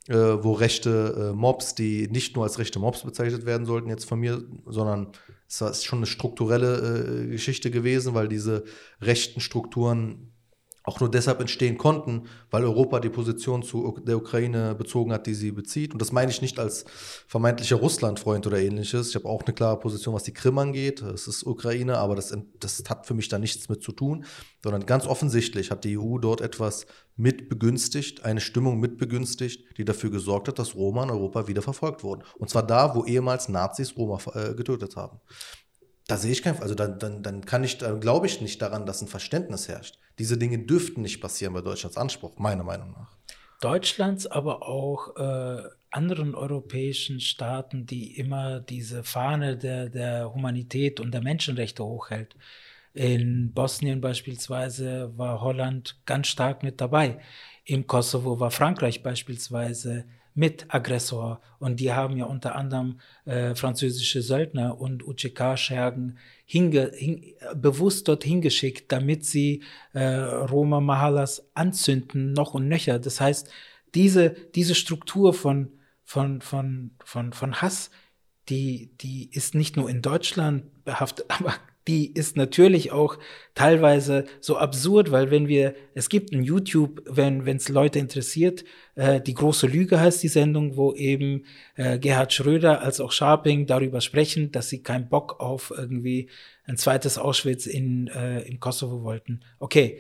[0.09, 4.05] äh, wo rechte äh, Mobs, die nicht nur als rechte Mobs bezeichnet werden sollten, jetzt
[4.05, 5.09] von mir, sondern
[5.51, 8.65] es war schon eine strukturelle äh, Geschichte gewesen, weil diese
[9.01, 10.30] rechten Strukturen
[10.83, 15.35] auch nur deshalb entstehen konnten, weil Europa die Position zu der Ukraine bezogen hat, die
[15.35, 15.93] sie bezieht.
[15.93, 16.85] Und das meine ich nicht als
[17.27, 19.11] vermeintlicher Russlandfreund oder ähnliches.
[19.11, 21.03] Ich habe auch eine klare Position, was die Krim angeht.
[21.03, 24.25] Es ist Ukraine, aber das, das hat für mich da nichts mit zu tun,
[24.63, 30.49] sondern ganz offensichtlich hat die EU dort etwas mitbegünstigt, eine Stimmung mitbegünstigt, die dafür gesorgt
[30.49, 32.23] hat, dass Roma in Europa wieder verfolgt wurden.
[32.39, 35.21] Und zwar da, wo ehemals Nazis Roma äh, getötet haben.
[36.11, 38.85] Da sehe ich kein, also dann, dann, dann kann ich, dann glaube ich nicht daran,
[38.85, 39.97] dass ein Verständnis herrscht.
[40.19, 43.17] Diese Dinge dürften nicht passieren bei Deutschlands Anspruch, meiner Meinung nach.
[43.61, 51.13] Deutschlands, aber auch äh, anderen europäischen Staaten, die immer diese Fahne der, der Humanität und
[51.13, 52.35] der Menschenrechte hochhält.
[52.93, 57.21] In Bosnien beispielsweise war Holland ganz stark mit dabei.
[57.65, 61.41] Im Kosovo war Frankreich beispielsweise Mitaggressor.
[61.59, 68.41] Und die haben ja unter anderem äh, französische Söldner und UCK-Schergen hinge, hin, bewusst dorthin
[68.41, 69.63] geschickt, damit sie
[69.93, 72.99] äh, Roma Mahalas anzünden, noch und nöcher.
[72.99, 73.51] Das heißt,
[73.95, 75.73] diese, diese Struktur von,
[76.05, 77.91] von, von, von, von Hass,
[78.49, 81.55] die, die ist nicht nur in Deutschland behaftet, aber
[81.89, 83.19] die ist natürlich auch
[83.55, 88.65] teilweise so absurd, weil wenn wir, es gibt ein YouTube, wenn es Leute interessiert,
[88.95, 91.45] äh, die große Lüge heißt die Sendung, wo eben
[91.77, 96.29] äh, Gerhard Schröder als auch Scharping darüber sprechen, dass sie keinen Bock auf irgendwie
[96.65, 99.41] ein zweites Auschwitz in, äh, im Kosovo wollten.
[99.59, 99.99] Okay,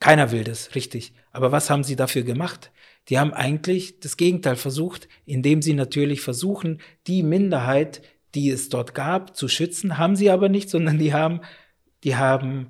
[0.00, 1.12] keiner will das, richtig.
[1.30, 2.70] Aber was haben sie dafür gemacht?
[3.08, 8.02] Die haben eigentlich das Gegenteil versucht, indem sie natürlich versuchen, die Minderheit,
[8.38, 11.40] die es dort gab, zu schützen, haben sie aber nicht, sondern die haben,
[12.04, 12.68] die haben,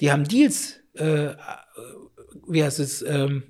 [0.00, 1.30] die haben Deals, äh,
[2.48, 3.42] wie heißt es, ähm,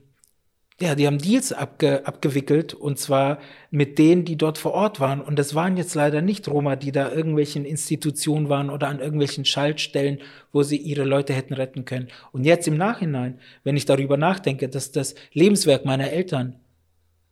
[0.80, 3.38] ja, die haben Deals abge, abgewickelt und zwar
[3.70, 5.20] mit denen, die dort vor Ort waren.
[5.20, 9.44] Und das waren jetzt leider nicht Roma, die da irgendwelchen Institutionen waren oder an irgendwelchen
[9.44, 10.20] Schaltstellen,
[10.52, 12.08] wo sie ihre Leute hätten retten können.
[12.32, 16.56] Und jetzt im Nachhinein, wenn ich darüber nachdenke, dass das Lebenswerk meiner Eltern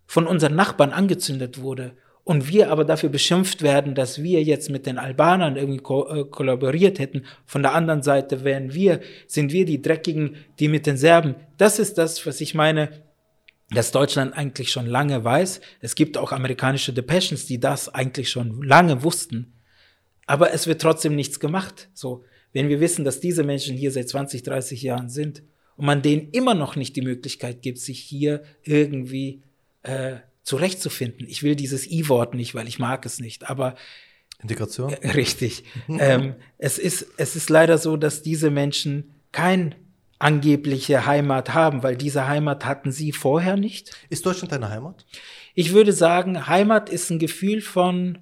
[0.06, 1.96] von unseren Nachbarn angezündet wurde
[2.28, 6.24] und wir aber dafür beschimpft werden, dass wir jetzt mit den Albanern irgendwie ko äh,
[6.24, 7.24] kollaboriert hätten.
[7.46, 11.36] Von der anderen Seite wären wir, sind wir die Dreckigen, die mit den Serben.
[11.56, 12.90] Das ist das, was ich meine,
[13.70, 15.62] dass Deutschland eigentlich schon lange weiß.
[15.80, 19.54] Es gibt auch amerikanische Depressions, die das eigentlich schon lange wussten.
[20.26, 21.88] Aber es wird trotzdem nichts gemacht.
[21.94, 25.42] So, wenn wir wissen, dass diese Menschen hier seit 20, 30 Jahren sind
[25.76, 29.44] und man denen immer noch nicht die Möglichkeit gibt, sich hier irgendwie
[29.82, 30.16] äh,
[30.48, 31.26] zurechtzufinden.
[31.28, 33.74] Ich will dieses I-Wort nicht, weil ich mag es nicht, aber
[34.42, 34.92] Integration?
[34.92, 35.64] Äh, richtig.
[35.88, 39.74] ähm, es, ist, es ist leider so, dass diese Menschen kein
[40.18, 43.92] angebliche Heimat haben, weil diese Heimat hatten sie vorher nicht.
[44.08, 45.06] Ist Deutschland deine Heimat?
[45.54, 48.18] Ich würde sagen, Heimat ist ein Gefühl von,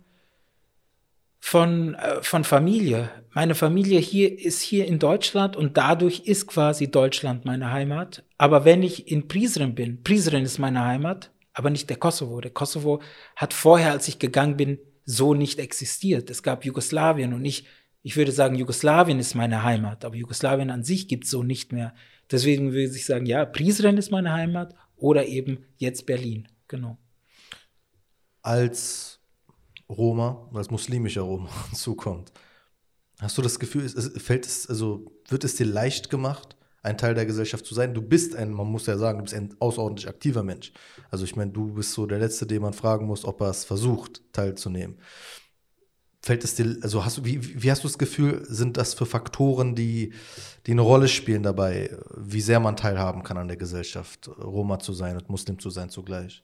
[1.39, 3.11] von, äh, von Familie.
[3.33, 8.25] Meine Familie hier ist hier in Deutschland und dadurch ist quasi Deutschland meine Heimat.
[8.37, 12.41] Aber wenn ich in Prizren bin, Prizren ist meine Heimat, aber nicht der Kosovo.
[12.43, 13.01] Der Kosovo
[13.35, 16.29] hat vorher, als ich gegangen bin, so nicht existiert.
[16.29, 17.67] Es gab Jugoslawien und nicht,
[18.03, 21.73] ich würde sagen, Jugoslawien ist meine Heimat, aber Jugoslawien an sich gibt es so nicht
[21.73, 21.95] mehr.
[22.31, 26.47] Deswegen würde ich sagen, ja, Prizren ist meine Heimat oder eben jetzt Berlin.
[26.69, 26.99] Genau.
[28.43, 29.21] Als
[29.89, 32.33] Roma, als muslimischer Roma zukommt,
[33.19, 36.56] hast du das Gefühl, es, fällt es, also wird es dir leicht gemacht,
[36.87, 37.93] ein Teil der Gesellschaft zu sein.
[37.93, 40.73] Du bist ein, man muss ja sagen, du bist ein außerordentlich aktiver Mensch.
[41.11, 43.65] Also ich meine, du bist so der Letzte, den man fragen muss, ob er es
[43.65, 44.99] versucht, teilzunehmen.
[46.23, 49.07] Fällt es dir, also hast du, wie, wie hast du das Gefühl, sind das für
[49.07, 50.13] Faktoren, die,
[50.67, 54.93] die eine Rolle spielen dabei, wie sehr man teilhaben kann an der Gesellschaft, Roma zu
[54.93, 56.43] sein und Muslim zu sein zugleich?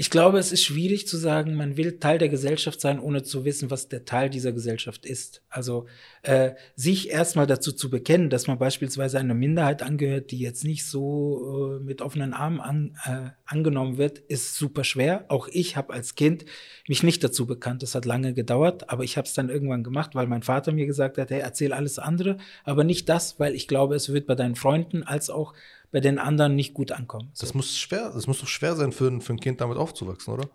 [0.00, 3.44] Ich glaube, es ist schwierig zu sagen, man will Teil der Gesellschaft sein, ohne zu
[3.44, 5.42] wissen, was der Teil dieser Gesellschaft ist.
[5.48, 5.86] Also
[6.22, 10.86] äh, sich erstmal dazu zu bekennen, dass man beispielsweise einer Minderheit angehört, die jetzt nicht
[10.86, 15.24] so äh, mit offenen Armen an, äh, angenommen wird, ist super schwer.
[15.26, 16.44] Auch ich habe als Kind
[16.86, 17.82] mich nicht dazu bekannt.
[17.82, 20.86] Das hat lange gedauert, aber ich habe es dann irgendwann gemacht, weil mein Vater mir
[20.86, 24.36] gesagt hat, hey, erzähl alles andere, aber nicht das, weil ich glaube, es wird bei
[24.36, 25.54] deinen Freunden als auch
[25.90, 27.30] bei den anderen nicht gut ankommen.
[27.32, 27.46] So.
[27.46, 30.34] Das muss schwer, das muss doch schwer sein für ein, für ein Kind damit aufzuwachsen,
[30.34, 30.48] oder?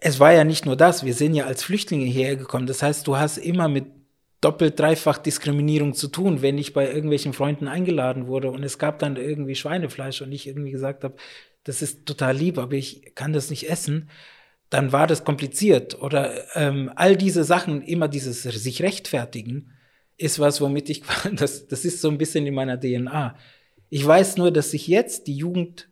[0.00, 2.66] Es war ja nicht nur das, wir sind ja als Flüchtlinge hierher gekommen.
[2.66, 3.86] Das heißt, du hast immer mit
[4.40, 8.98] doppelt, dreifach Diskriminierung zu tun, wenn ich bei irgendwelchen Freunden eingeladen wurde und es gab
[8.98, 11.16] dann irgendwie Schweinefleisch und ich irgendwie gesagt habe,
[11.64, 14.08] das ist total lieb, aber ich kann das nicht essen,
[14.70, 16.00] dann war das kompliziert.
[16.00, 19.72] Oder ähm, all diese Sachen, immer dieses sich rechtfertigen,
[20.16, 23.36] ist was, womit ich, das, das ist so ein bisschen in meiner DNA.
[23.90, 25.88] Ich weiß nur, dass sich jetzt die Jugend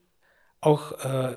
[0.60, 1.36] auch äh,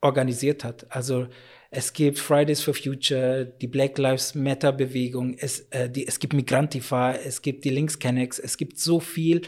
[0.00, 0.86] organisiert hat.
[0.90, 1.26] Also
[1.70, 6.32] es gibt Fridays for Future, die Black Lives Matter Bewegung, es, äh, die, es gibt
[6.32, 9.42] Migrantifa, es gibt die Linkskennex, es gibt so viel,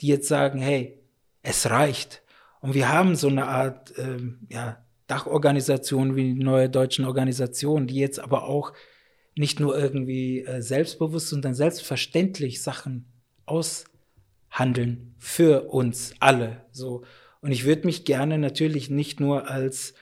[0.00, 0.98] die jetzt sagen, hey,
[1.42, 2.22] es reicht.
[2.60, 7.96] Und wir haben so eine Art ähm, ja, Dachorganisation wie die neue deutschen Organisation, die
[7.96, 8.72] jetzt aber auch
[9.36, 13.06] nicht nur irgendwie äh, selbstbewusst, sondern selbstverständlich Sachen
[14.56, 16.62] aushandeln für uns alle.
[16.72, 17.02] So.
[17.40, 19.94] Und ich würde mich gerne natürlich nicht nur als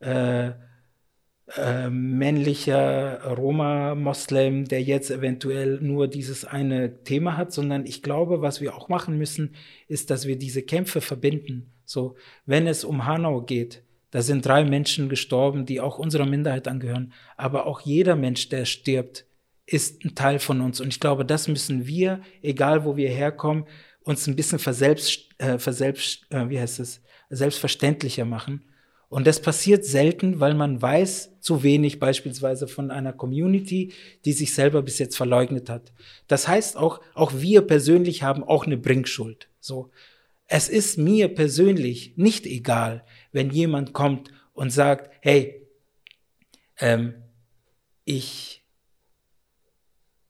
[0.00, 0.50] äh,
[1.56, 8.60] äh, männlicher Roma-Moslem, der jetzt eventuell nur dieses eine Thema hat, sondern ich glaube, was
[8.60, 9.54] wir auch machen müssen,
[9.86, 11.72] ist, dass wir diese Kämpfe verbinden.
[11.84, 12.16] So,
[12.46, 17.12] wenn es um Hanau geht, da sind drei Menschen gestorben, die auch unserer Minderheit angehören.
[17.36, 19.26] Aber auch jeder Mensch, der stirbt,
[19.66, 20.80] ist ein Teil von uns.
[20.80, 23.66] Und ich glaube, das müssen wir, egal wo wir herkommen,
[24.08, 28.64] uns ein bisschen verselbst, äh, verselbst, äh, wie heißt es, selbstverständlicher machen.
[29.10, 33.92] Und das passiert selten, weil man weiß zu wenig beispielsweise von einer Community,
[34.24, 35.92] die sich selber bis jetzt verleugnet hat.
[36.26, 39.50] Das heißt auch, auch wir persönlich haben auch eine Bringschuld.
[39.60, 39.90] So.
[40.46, 45.66] Es ist mir persönlich nicht egal, wenn jemand kommt und sagt, hey,
[46.78, 47.14] ähm,
[48.06, 48.64] ich,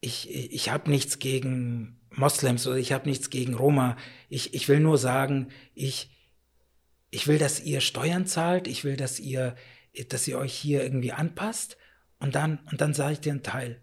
[0.00, 3.96] ich, ich habe nichts gegen Moslems oder ich habe nichts gegen Roma.
[4.28, 6.10] Ich, ich will nur sagen, ich,
[7.10, 9.54] ich will, dass ihr Steuern zahlt, ich will, dass ihr,
[10.08, 11.76] dass ihr euch hier irgendwie anpasst
[12.18, 13.80] und dann, und dann sage ich dir einen Teil.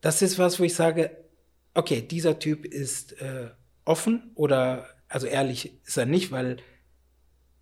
[0.00, 1.16] Das ist was, wo ich sage,
[1.74, 3.50] okay, dieser Typ ist äh,
[3.84, 6.56] offen oder, also ehrlich ist er nicht, weil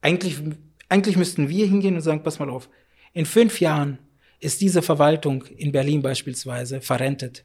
[0.00, 0.40] eigentlich
[0.88, 2.68] eigentlich müssten wir hingehen und sagen, pass mal auf,
[3.12, 3.98] in fünf Jahren
[4.40, 7.44] ist diese Verwaltung in Berlin beispielsweise verrentet.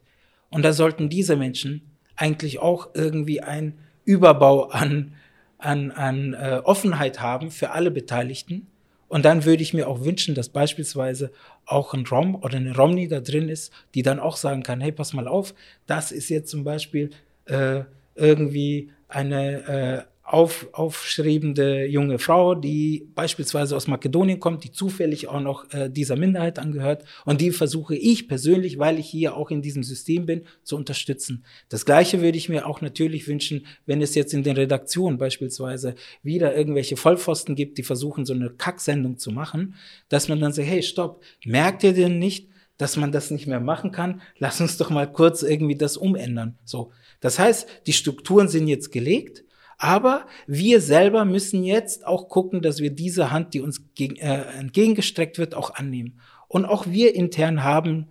[0.49, 5.13] Und da sollten diese Menschen eigentlich auch irgendwie einen Überbau an,
[5.58, 8.67] an, an äh, Offenheit haben für alle Beteiligten.
[9.08, 11.32] Und dann würde ich mir auch wünschen, dass beispielsweise
[11.65, 14.91] auch ein Rom oder eine Romney da drin ist, die dann auch sagen kann, hey,
[14.91, 15.54] pass mal auf,
[15.86, 17.12] das ist jetzt zum Beispiel
[17.45, 17.82] äh,
[18.15, 25.41] irgendwie eine äh, auf, aufschreibende junge Frau, die beispielsweise aus Makedonien kommt, die zufällig auch
[25.41, 27.03] noch äh, dieser Minderheit angehört.
[27.25, 31.43] Und die versuche ich persönlich, weil ich hier auch in diesem System bin, zu unterstützen.
[31.67, 35.95] Das Gleiche würde ich mir auch natürlich wünschen, wenn es jetzt in den Redaktionen beispielsweise
[36.23, 39.75] wieder irgendwelche Vollpfosten gibt, die versuchen, so eine Kacksendung zu machen,
[40.07, 43.59] dass man dann sagt, hey, stopp, merkt ihr denn nicht, dass man das nicht mehr
[43.59, 44.21] machen kann?
[44.38, 46.57] Lass uns doch mal kurz irgendwie das umändern.
[46.63, 46.91] So.
[47.19, 49.43] Das heißt, die Strukturen sind jetzt gelegt
[49.77, 54.43] aber wir selber müssen jetzt auch gucken, dass wir diese Hand, die uns gegen, äh,
[54.59, 56.19] entgegengestreckt wird, auch annehmen.
[56.47, 58.09] Und auch wir intern haben,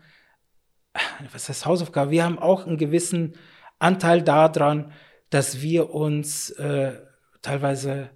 [1.32, 3.34] was heißt Hausaufgabe, wir haben auch einen gewissen
[3.78, 4.92] Anteil daran,
[5.30, 6.92] dass wir uns äh,
[7.40, 8.10] teilweise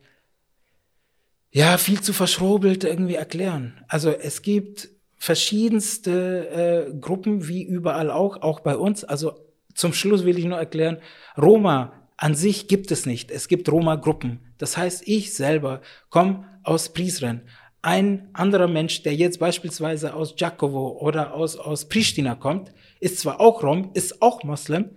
[1.50, 3.82] ja viel zu verschrobelt irgendwie erklären.
[3.88, 9.04] Also es gibt verschiedenste äh, Gruppen, wie überall auch, auch bei uns.
[9.04, 9.38] Also
[9.74, 10.98] zum Schluss will ich nur erklären,
[11.36, 13.30] Roma an sich gibt es nicht.
[13.30, 14.40] Es gibt Roma-Gruppen.
[14.58, 17.42] Das heißt, ich selber komme aus Prizren.
[17.82, 23.40] Ein anderer Mensch, der jetzt beispielsweise aus Djakovo oder aus, aus Pristina kommt, ist zwar
[23.40, 24.90] auch Rom, ist auch Moslem,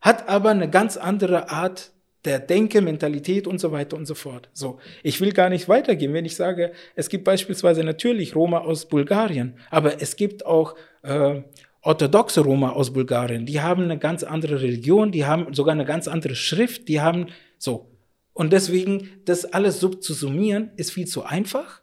[0.00, 1.92] hat aber eine ganz andere Art
[2.24, 4.50] der Denke, Mentalität und so weiter und so fort.
[4.52, 8.88] So, ich will gar nicht weitergehen, wenn ich sage, es gibt beispielsweise natürlich Roma aus
[8.88, 11.42] Bulgarien, aber es gibt auch äh,
[11.82, 16.08] orthodoxe Roma aus Bulgarien, die haben eine ganz andere Religion, die haben sogar eine ganz
[16.08, 17.26] andere Schrift, die haben
[17.58, 17.90] so.
[18.32, 21.82] Und deswegen, das alles subzusummieren, ist viel zu einfach.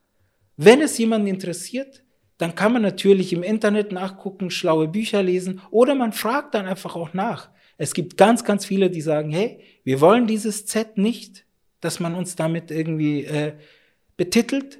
[0.55, 2.03] Wenn es jemanden interessiert,
[2.37, 6.95] dann kann man natürlich im Internet nachgucken, schlaue Bücher lesen oder man fragt dann einfach
[6.95, 7.49] auch nach.
[7.77, 11.45] Es gibt ganz, ganz viele, die sagen, hey, wir wollen dieses Z nicht,
[11.79, 13.53] dass man uns damit irgendwie äh,
[14.17, 14.79] betitelt,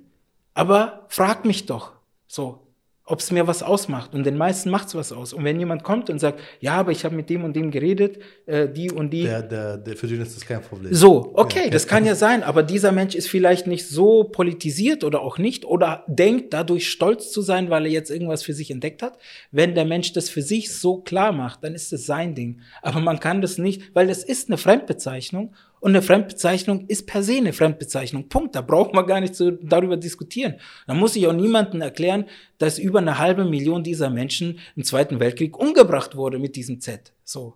[0.54, 1.94] aber frag mich doch.
[2.28, 2.67] So,
[3.10, 4.14] ob es mir was ausmacht.
[4.14, 5.32] Und den meisten macht es was aus.
[5.32, 8.20] Und wenn jemand kommt und sagt, ja, aber ich habe mit dem und dem geredet,
[8.46, 9.24] äh, die und die.
[9.24, 10.94] Der, der, der, für den ist das kein Problem.
[10.94, 15.06] So, okay, ja, das kann ja sein, aber dieser Mensch ist vielleicht nicht so politisiert
[15.06, 18.72] oder auch nicht oder denkt dadurch stolz zu sein, weil er jetzt irgendwas für sich
[18.72, 19.18] entdeckt hat.
[19.52, 22.60] Wenn der Mensch das für sich so klar macht, dann ist es sein Ding.
[22.82, 27.24] Aber man kann das nicht, weil das ist eine Fremdbezeichnung und eine Fremdbezeichnung ist per
[27.24, 28.30] se eine Fremdbezeichnung.
[28.30, 28.56] Punkt.
[28.56, 30.56] Da braucht man gar nicht so darüber diskutieren.
[30.88, 32.26] Da muss ich auch niemandem erklären,
[32.58, 37.14] dass über eine halbe Million dieser Menschen im Zweiten Weltkrieg umgebracht wurde mit diesem Z.
[37.24, 37.56] So.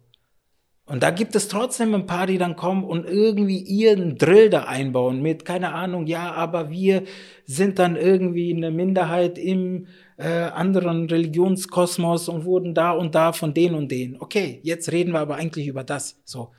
[0.86, 4.63] Und da gibt es trotzdem ein paar, die dann kommen und irgendwie ihren Drill da
[4.63, 7.03] einbauen mit, keine Ahnung, ja, aber wir
[7.45, 13.53] sind dann irgendwie eine Minderheit im äh, anderen Religionskosmos und wurden da und da von
[13.53, 14.19] den und den.
[14.19, 16.19] Okay, jetzt reden wir aber eigentlich über das.
[16.25, 16.51] So.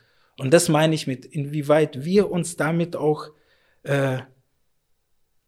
[0.42, 3.28] Und das meine ich mit, inwieweit wir uns damit auch
[3.85, 4.18] äh,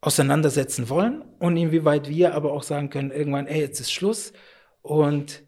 [0.01, 4.33] auseinandersetzen wollen und inwieweit wir aber auch sagen können, irgendwann, ey, jetzt ist Schluss
[4.83, 5.43] und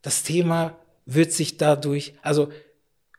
[0.00, 2.48] das Thema wird sich dadurch, also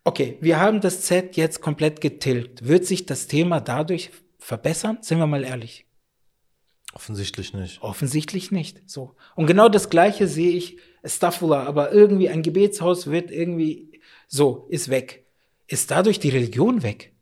[0.04, 2.68] okay, wir haben das Z jetzt komplett getilgt.
[2.68, 4.10] Wird sich das Thema dadurch
[4.40, 4.98] verbessern?
[5.02, 5.86] Sind wir mal ehrlich.
[6.94, 7.84] Offensichtlich nicht.
[7.84, 8.82] Offensichtlich nicht.
[8.90, 9.16] So.
[9.36, 14.90] Und genau das Gleiche sehe ich, Staffula, aber irgendwie ein Gebetshaus wird irgendwie, so, ist
[14.90, 15.27] weg.
[15.68, 17.14] Ist dadurch die Religion weg?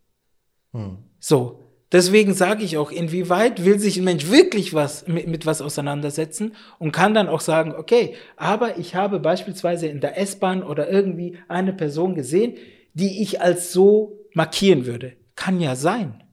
[0.71, 0.97] Hm.
[1.19, 1.61] So.
[1.91, 6.55] Deswegen sage ich auch, inwieweit will sich ein Mensch wirklich was mit, mit was auseinandersetzen
[6.79, 11.37] und kann dann auch sagen, okay, aber ich habe beispielsweise in der S-Bahn oder irgendwie
[11.47, 12.57] eine Person gesehen,
[12.95, 15.13] die ich als so markieren würde.
[15.35, 16.23] Kann ja sein.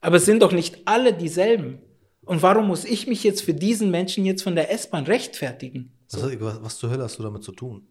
[0.00, 1.78] Aber es sind doch nicht alle dieselben.
[2.26, 5.92] Und warum muss ich mich jetzt für diesen Menschen jetzt von der S-Bahn rechtfertigen?
[6.06, 6.28] So.
[6.40, 7.88] Was, was, zur Hölle hast du damit zu tun?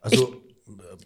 [0.00, 0.43] Also, ich,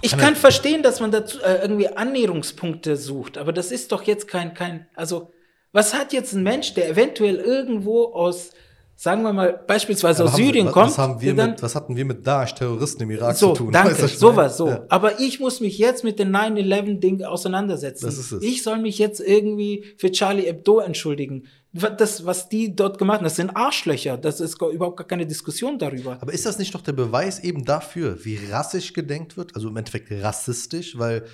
[0.03, 4.29] ich kann verstehen, dass man dazu äh, irgendwie Annäherungspunkte sucht, aber das ist doch jetzt
[4.29, 5.33] kein, kein, also,
[5.73, 8.51] was hat jetzt ein Mensch, der eventuell irgendwo aus
[8.99, 10.87] sagen wir mal, beispielsweise aus Syrien was, kommt.
[10.89, 13.65] Was, haben wir dann, mit, was hatten wir mit Daesh, Terroristen im Irak so, zu
[13.65, 13.73] tun?
[13.73, 14.67] Danke, sowas, so.
[14.67, 14.87] Ja.
[14.89, 18.07] Aber ich muss mich jetzt mit dem 9-11-Ding auseinandersetzen.
[18.07, 18.43] Das ist es.
[18.43, 21.47] Ich soll mich jetzt irgendwie für Charlie Hebdo entschuldigen.
[21.79, 24.17] Das, was die dort gemacht haben, das sind Arschlöcher.
[24.17, 26.19] Das ist überhaupt gar keine Diskussion darüber.
[26.21, 29.55] Aber ist das nicht doch der Beweis eben dafür, wie rassisch gedenkt wird?
[29.55, 31.25] Also im Endeffekt rassistisch, weil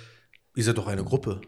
[0.55, 1.41] ihr seid doch eine Gruppe.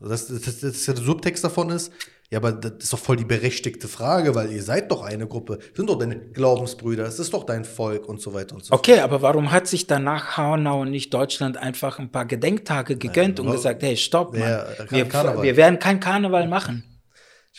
[0.00, 1.92] Das, das, das, das der Subtext davon ist,
[2.30, 5.58] ja, aber das ist doch voll die berechtigte Frage, weil ihr seid doch eine Gruppe,
[5.74, 8.98] sind doch deine Glaubensbrüder, es ist doch dein Volk und so weiter und so Okay,
[9.00, 13.44] aber warum hat sich danach Hanau und nicht Deutschland einfach ein paar Gedenktage gegönnt ja,
[13.44, 16.82] und gesagt, hey, stopp, Mann, wir, wir, werden kein Karneval machen?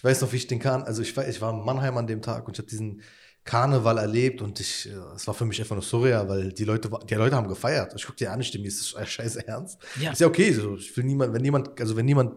[0.06, 2.22] Ich weiß noch, wie ich den Karneval, also ich, ich war in Mannheim an dem
[2.22, 3.02] Tag und ich habe diesen
[3.44, 7.15] Karneval erlebt und ich, es war für mich einfach nur surreal, weil die Leute, die
[7.15, 7.91] Leute haben gefeiert.
[7.96, 9.82] Ich guck dir an, ich stimme, ist das scheiße ernst.
[10.00, 10.12] Ja.
[10.12, 12.36] Ist ja okay, so, ich will niemand, wenn niemand, also wenn niemand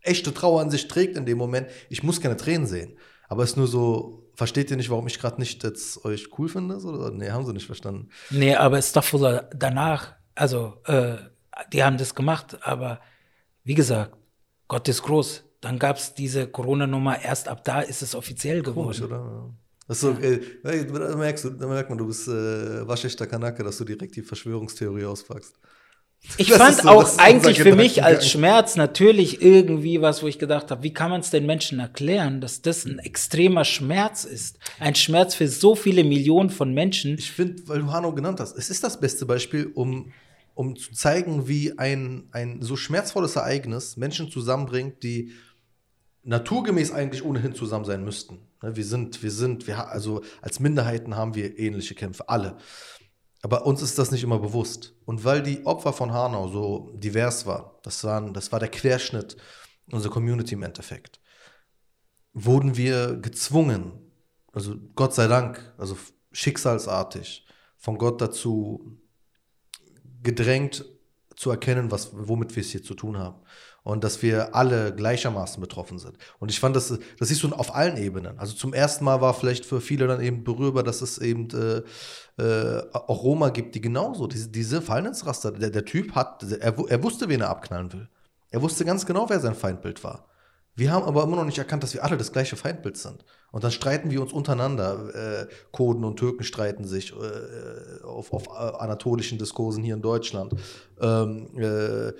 [0.00, 1.68] echte Trauer an sich trägt in dem Moment.
[1.90, 2.96] Ich muss keine Tränen sehen.
[3.28, 6.48] Aber es ist nur so, versteht ihr nicht, warum ich gerade nicht jetzt euch cool
[6.48, 6.78] finde?
[6.78, 7.10] Oder?
[7.10, 8.08] Nee, haben sie nicht verstanden.
[8.30, 11.18] Nee, aber es ist doch wohl danach, also, äh,
[11.74, 13.02] die haben das gemacht, aber
[13.64, 14.16] wie gesagt,
[14.66, 15.44] Gott ist groß.
[15.60, 18.98] Dann gab es diese Corona-Nummer, erst ab da ist es offiziell geworden.
[18.98, 19.50] Komisch, oder?
[19.86, 20.20] Das so, ja.
[20.20, 24.14] äh, da, merkst du, da merkt man, du bist äh, waschechter Kanake, dass du direkt
[24.14, 25.54] die Verschwörungstheorie auspackst.
[26.36, 30.38] Ich das fand so, auch eigentlich für mich als Schmerz natürlich irgendwie was, wo ich
[30.38, 34.58] gedacht habe, wie kann man es den Menschen erklären, dass das ein extremer Schmerz ist?
[34.78, 37.16] Ein Schmerz für so viele Millionen von Menschen.
[37.18, 40.12] Ich finde, weil du Hanno genannt hast, es ist das beste Beispiel, um,
[40.54, 45.32] um zu zeigen, wie ein, ein so schmerzvolles Ereignis Menschen zusammenbringt, die
[46.22, 48.38] naturgemäß eigentlich ohnehin zusammen sein müssten.
[48.62, 52.56] Ne, wir sind, wir sind, wir, also als Minderheiten haben wir ähnliche Kämpfe, alle.
[53.42, 54.94] Aber uns ist das nicht immer bewusst.
[55.06, 59.36] Und weil die Opfer von Hanau so divers waren, das, waren, das war der Querschnitt
[59.90, 61.20] unserer Community im Endeffekt,
[62.32, 63.92] wurden wir gezwungen,
[64.52, 65.96] also Gott sei Dank, also
[66.32, 69.00] schicksalsartig, von Gott dazu
[70.22, 70.84] gedrängt
[71.34, 73.40] zu erkennen, was, womit wir es hier zu tun haben
[73.82, 76.16] und dass wir alle gleichermaßen betroffen sind.
[76.38, 78.38] Und ich fand, das, das siehst du auf allen Ebenen.
[78.38, 81.82] Also zum ersten Mal war vielleicht für viele dann eben berührbar, dass es eben äh,
[82.42, 87.02] äh, auch Roma gibt, die genauso, diese, diese Verhaltensraster, der, der Typ hat, er, er
[87.02, 88.08] wusste, wen er abknallen will.
[88.50, 90.26] Er wusste ganz genau, wer sein Feindbild war.
[90.74, 93.24] Wir haben aber immer noch nicht erkannt, dass wir alle das gleiche Feindbild sind.
[93.50, 95.42] Und dann streiten wir uns untereinander.
[95.42, 100.54] Äh, Kurden und Türken streiten sich äh, auf, auf, anatolischen Diskursen hier in Deutschland.
[101.00, 102.12] Ähm, äh,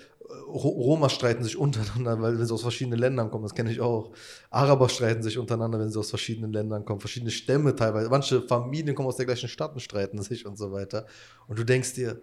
[0.46, 4.12] Roma streiten sich untereinander, weil wenn sie aus verschiedenen Ländern kommen, das kenne ich auch.
[4.50, 8.08] Araber streiten sich untereinander, wenn sie aus verschiedenen Ländern kommen, verschiedene Stämme teilweise.
[8.08, 11.06] Manche Familien kommen aus der gleichen Stadt und streiten sich und so weiter.
[11.46, 12.20] Und du denkst dir,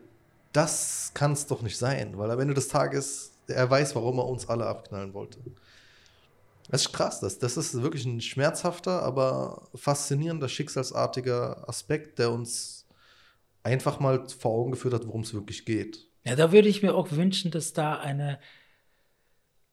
[0.54, 4.26] das kann es doch nicht sein, weil am Ende des Tages, er weiß, warum er
[4.26, 5.40] uns alle abknallen wollte.
[6.70, 12.86] Das ist krass, das, das ist wirklich ein schmerzhafter, aber faszinierender, schicksalsartiger Aspekt, der uns
[13.64, 16.07] einfach mal vor Augen geführt hat, worum es wirklich geht.
[16.28, 18.40] Ja, da würde ich mir auch wünschen, dass da eine,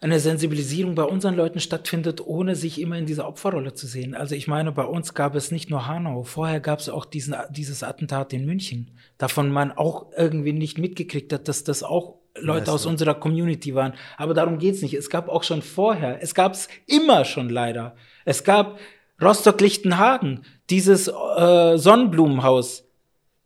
[0.01, 4.15] eine Sensibilisierung bei unseren Leuten stattfindet, ohne sich immer in dieser Opferrolle zu sehen.
[4.15, 7.35] Also ich meine, bei uns gab es nicht nur Hanau, vorher gab es auch diesen,
[7.51, 12.73] dieses Attentat in München, davon man auch irgendwie nicht mitgekriegt hat, dass das auch Leute
[12.73, 13.95] aus unserer Community waren.
[14.17, 14.95] Aber darum geht's nicht.
[14.95, 17.95] Es gab auch schon vorher, es gab es immer schon leider.
[18.25, 18.79] Es gab
[19.23, 22.85] Rostock-Lichtenhagen, dieses äh, Sonnenblumenhaus,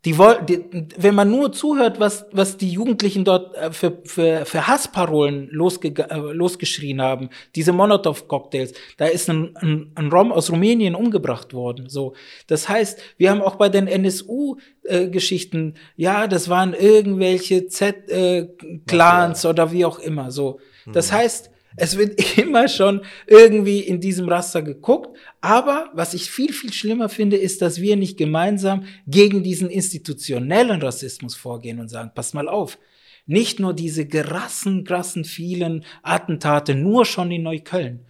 [0.05, 0.65] Die, die,
[0.97, 5.89] wenn man nur zuhört, was, was die Jugendlichen dort äh, für, für, für Hassparolen losge,
[5.89, 11.89] äh, losgeschrien haben, diese Molotow-Cocktails, da ist ein, ein, ein Rom aus Rumänien umgebracht worden.
[11.89, 12.15] So,
[12.47, 19.73] Das heißt, wir haben auch bei den NSU-Geschichten, äh, ja, das waren irgendwelche Z-Clans oder
[19.73, 20.31] wie auch immer.
[20.31, 21.17] So, Das mhm.
[21.17, 25.17] heißt, es wird immer schon irgendwie in diesem Raster geguckt.
[25.41, 30.83] Aber was ich viel, viel schlimmer finde, ist, dass wir nicht gemeinsam gegen diesen institutionellen
[30.83, 32.79] Rassismus vorgehen und sagen, pass mal auf.
[33.27, 38.01] Nicht nur diese gerassen, krassen vielen Attentate, nur schon in Neukölln.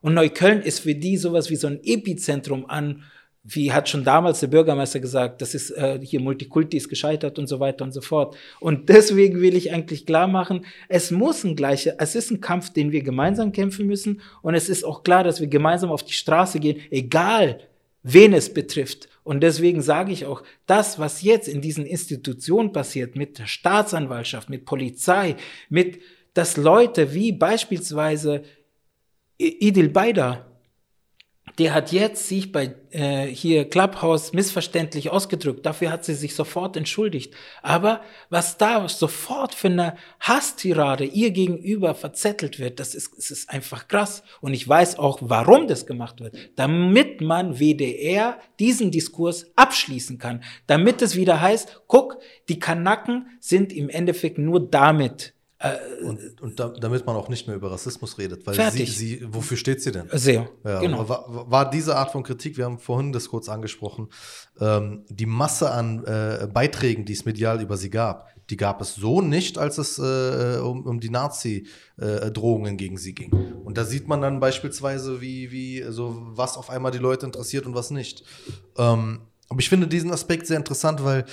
[0.00, 3.02] Und Neukölln ist für die sowas wie so ein Epizentrum an
[3.50, 7.46] wie hat schon damals der Bürgermeister gesagt, das ist äh, hier Multikulti ist gescheitert und
[7.46, 8.36] so weiter und so fort.
[8.60, 12.70] Und deswegen will ich eigentlich klar machen, es muss ein gleicher, es ist ein Kampf,
[12.70, 16.12] den wir gemeinsam kämpfen müssen und es ist auch klar, dass wir gemeinsam auf die
[16.12, 17.60] Straße gehen, egal
[18.02, 19.08] wen es betrifft.
[19.24, 24.50] Und deswegen sage ich auch, das, was jetzt in diesen Institutionen passiert, mit der Staatsanwaltschaft,
[24.50, 25.36] mit Polizei,
[25.68, 26.00] mit,
[26.34, 28.42] dass Leute wie beispielsweise
[29.38, 30.48] Idil Beider,
[31.58, 35.66] der hat jetzt sich bei äh, hier Clubhouse missverständlich ausgedrückt.
[35.66, 37.34] Dafür hat sie sich sofort entschuldigt.
[37.62, 38.00] Aber
[38.30, 43.88] was da sofort für eine Hasstirade ihr gegenüber verzettelt wird, das ist, das ist einfach
[43.88, 44.22] krass.
[44.40, 46.36] Und ich weiß auch, warum das gemacht wird.
[46.54, 50.44] Damit man WDR diesen Diskurs abschließen kann.
[50.68, 56.60] Damit es wieder heißt, guck, die Kanaken sind im Endeffekt nur damit äh, und, und
[56.60, 58.96] da, damit man auch nicht mehr über Rassismus redet, weil fertig.
[58.96, 60.08] sie, sie, wofür steht sie denn?
[60.12, 61.08] Sehr, ja, genau.
[61.08, 64.08] War, war, diese Art von Kritik, wir haben vorhin das kurz angesprochen,
[64.60, 68.94] ähm, die Masse an äh, Beiträgen, die es medial über sie gab, die gab es
[68.94, 73.32] so nicht, als es äh, um, um die Nazi-Drohungen gegen sie ging.
[73.64, 77.66] Und da sieht man dann beispielsweise, wie, wie, so was auf einmal die Leute interessiert
[77.66, 78.22] und was nicht.
[78.76, 81.24] Ähm, aber ich finde diesen Aspekt sehr interessant, weil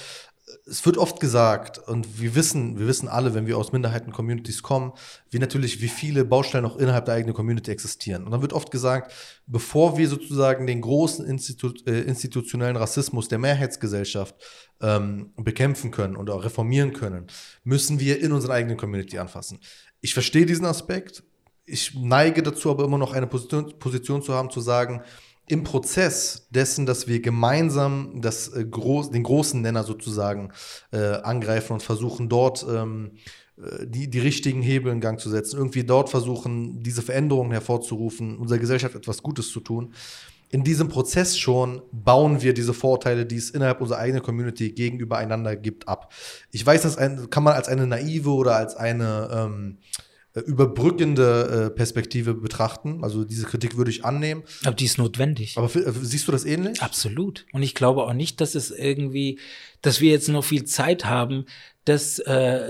[0.68, 4.93] es wird oft gesagt, und wir wissen, wir wissen alle, wenn wir aus Minderheiten-Communities kommen,
[5.32, 8.24] wie natürlich, wie viele Baustellen auch innerhalb der eigenen Community existieren.
[8.24, 9.12] Und dann wird oft gesagt,
[9.48, 14.36] bevor wir sozusagen den großen Institu äh, institutionellen Rassismus der Mehrheitsgesellschaft
[14.82, 17.26] ähm, bekämpfen können auch reformieren können,
[17.64, 19.60] müssen wir in unserer eigenen Community anfassen.
[20.02, 21.24] Ich verstehe diesen Aspekt.
[21.66, 25.02] Ich neige dazu, aber immer noch eine Position, Position zu haben, zu sagen,
[25.48, 30.52] im Prozess dessen, dass wir gemeinsam das, äh, groß, den großen Nenner sozusagen
[30.91, 33.12] äh, angreifen und versuchen dort ähm,
[33.58, 38.38] äh, die, die richtigen Hebel in Gang zu setzen, irgendwie dort versuchen, diese Veränderungen hervorzurufen,
[38.38, 39.93] unserer Gesellschaft etwas Gutes zu tun.
[40.50, 45.18] In diesem Prozess schon bauen wir diese Vorurteile, die es innerhalb unserer eigenen Community gegenüber
[45.18, 46.14] einander gibt, ab.
[46.52, 46.98] Ich weiß, das
[47.30, 50.06] kann man als eine naive oder als eine ähm, äh,
[50.42, 53.04] überbrückende äh, Perspektive betrachten.
[53.04, 54.44] Also diese Kritik würde ich annehmen.
[54.64, 55.58] Aber die ist notwendig.
[55.58, 56.82] Aber äh, siehst du das ähnlich?
[56.82, 57.46] Absolut.
[57.54, 59.40] Und ich glaube auch nicht, dass es irgendwie,
[59.82, 61.46] dass wir jetzt noch viel Zeit haben,
[61.86, 62.62] das äh,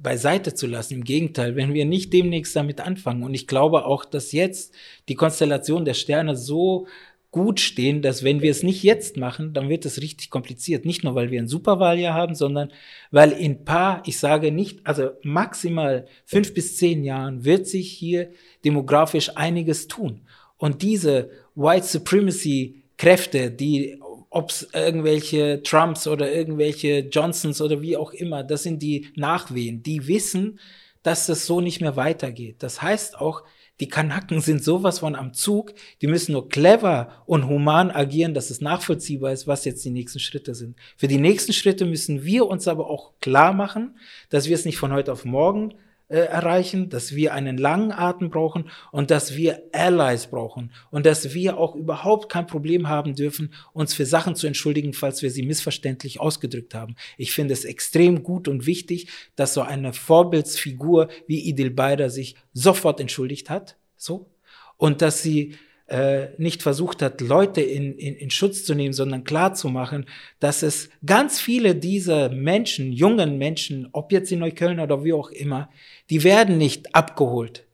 [0.00, 0.94] beiseite zu lassen.
[0.94, 3.24] Im Gegenteil, wenn wir nicht demnächst damit anfangen.
[3.24, 4.72] Und ich glaube auch, dass jetzt
[5.08, 6.86] die Konstellation der Sterne so
[7.32, 10.84] gut stehen, dass wenn wir es nicht jetzt machen, dann wird es richtig kompliziert.
[10.84, 12.70] Nicht nur, weil wir ein Superwahljahr haben, sondern
[13.10, 18.30] weil in paar, ich sage nicht, also maximal fünf bis zehn Jahren wird sich hier
[18.64, 20.20] demografisch einiges tun.
[20.58, 27.96] Und diese White Supremacy Kräfte, die ob es irgendwelche Trumps oder irgendwelche Johnsons oder wie
[27.96, 30.58] auch immer, das sind die Nachwehen, die wissen,
[31.02, 32.56] dass das so nicht mehr weitergeht.
[32.60, 33.42] Das heißt auch,
[33.80, 38.50] die Kanaken sind sowas von am Zug, die müssen nur clever und human agieren, dass
[38.50, 40.76] es nachvollziehbar ist, was jetzt die nächsten Schritte sind.
[40.96, 43.98] Für die nächsten Schritte müssen wir uns aber auch klar machen,
[44.30, 45.74] dass wir es nicht von heute auf morgen
[46.12, 51.32] äh, erreichen, dass wir einen langen Atem brauchen und dass wir Allies brauchen und dass
[51.32, 55.42] wir auch überhaupt kein Problem haben dürfen, uns für Sachen zu entschuldigen, falls wir sie
[55.42, 56.96] missverständlich ausgedrückt haben.
[57.16, 62.36] Ich finde es extrem gut und wichtig, dass so eine Vorbildsfigur wie Idil Beider sich
[62.52, 64.30] sofort entschuldigt hat, so,
[64.76, 65.56] und dass sie
[65.92, 70.06] äh, nicht versucht hat, Leute in, in, in Schutz zu nehmen, sondern klar zu machen,
[70.40, 75.28] dass es ganz viele dieser Menschen, jungen Menschen, ob jetzt in Neukölln oder wie auch
[75.28, 75.68] immer,
[76.08, 77.66] die werden nicht abgeholt.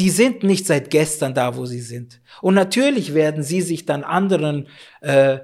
[0.00, 2.20] Die sind nicht seit gestern da, wo sie sind.
[2.42, 4.66] Und natürlich werden sie sich dann anderen
[5.00, 5.38] äh,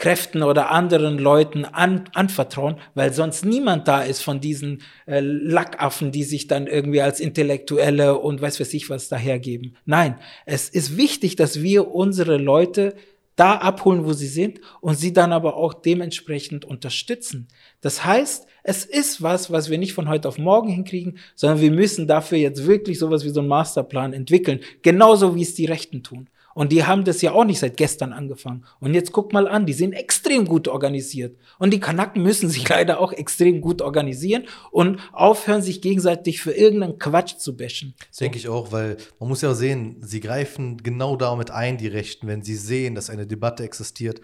[0.00, 6.10] Kräften oder anderen Leuten an, anvertrauen, weil sonst niemand da ist von diesen äh, Lackaffen,
[6.10, 9.76] die sich dann irgendwie als Intellektuelle und weiß was ich was dahergeben.
[9.84, 12.94] Nein, es ist wichtig, dass wir unsere Leute
[13.36, 17.48] da abholen, wo sie sind und sie dann aber auch dementsprechend unterstützen.
[17.82, 21.70] Das heißt, es ist was, was wir nicht von heute auf morgen hinkriegen, sondern wir
[21.70, 26.02] müssen dafür jetzt wirklich sowas wie so einen Masterplan entwickeln, genauso wie es die Rechten
[26.02, 26.28] tun.
[26.54, 28.64] Und die haben das ja auch nicht seit gestern angefangen.
[28.80, 31.36] Und jetzt guck mal an, die sind extrem gut organisiert.
[31.58, 36.52] Und die Kanaken müssen sich leider auch extrem gut organisieren und aufhören, sich gegenseitig für
[36.52, 37.94] irgendeinen Quatsch zu bashen.
[38.10, 38.24] So.
[38.24, 42.26] Denke ich auch, weil man muss ja sehen, sie greifen genau damit ein, die Rechten,
[42.26, 44.20] wenn sie sehen, dass eine Debatte existiert,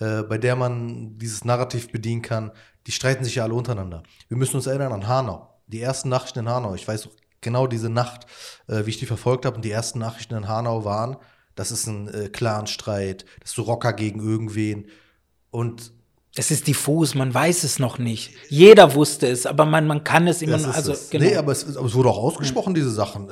[0.00, 2.52] äh, bei der man dieses Narrativ bedienen kann.
[2.86, 4.02] Die streiten sich ja alle untereinander.
[4.28, 5.48] Wir müssen uns erinnern an Hanau.
[5.66, 7.08] Die ersten Nachrichten in Hanau, ich weiß
[7.40, 8.26] genau diese Nacht,
[8.68, 11.16] äh, wie ich die verfolgt habe, und die ersten Nachrichten in Hanau waren,
[11.60, 14.86] das ist ein äh, Clanstreit, das ist so Rocker gegen irgendwen.
[15.50, 15.92] Und
[16.34, 18.32] es ist diffus, man weiß es noch nicht.
[18.48, 20.74] Jeder wusste es, aber man, man kann es immer noch.
[20.74, 21.22] Also, genau.
[21.26, 23.28] Nee, aber es, aber es, wurde auch ausgesprochen, diese Sachen.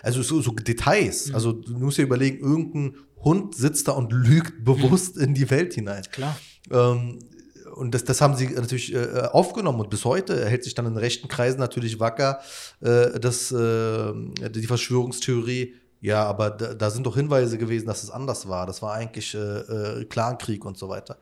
[0.00, 1.30] Also so, so Details.
[1.30, 1.34] Mhm.
[1.34, 5.74] Also du musst dir überlegen, irgendein Hund sitzt da und lügt bewusst in die Welt
[5.74, 6.04] hinein.
[6.12, 6.38] Klar.
[6.70, 7.18] Ähm,
[7.74, 10.96] und das, das haben sie natürlich äh, aufgenommen und bis heute hält sich dann in
[10.96, 12.38] rechten Kreisen natürlich wacker,
[12.80, 14.12] äh, dass äh,
[14.50, 18.66] die Verschwörungstheorie ja, aber da, da, sind doch Hinweise gewesen, dass es anders war.
[18.66, 21.16] Das war eigentlich äh, äh, Clankrieg und so weiter.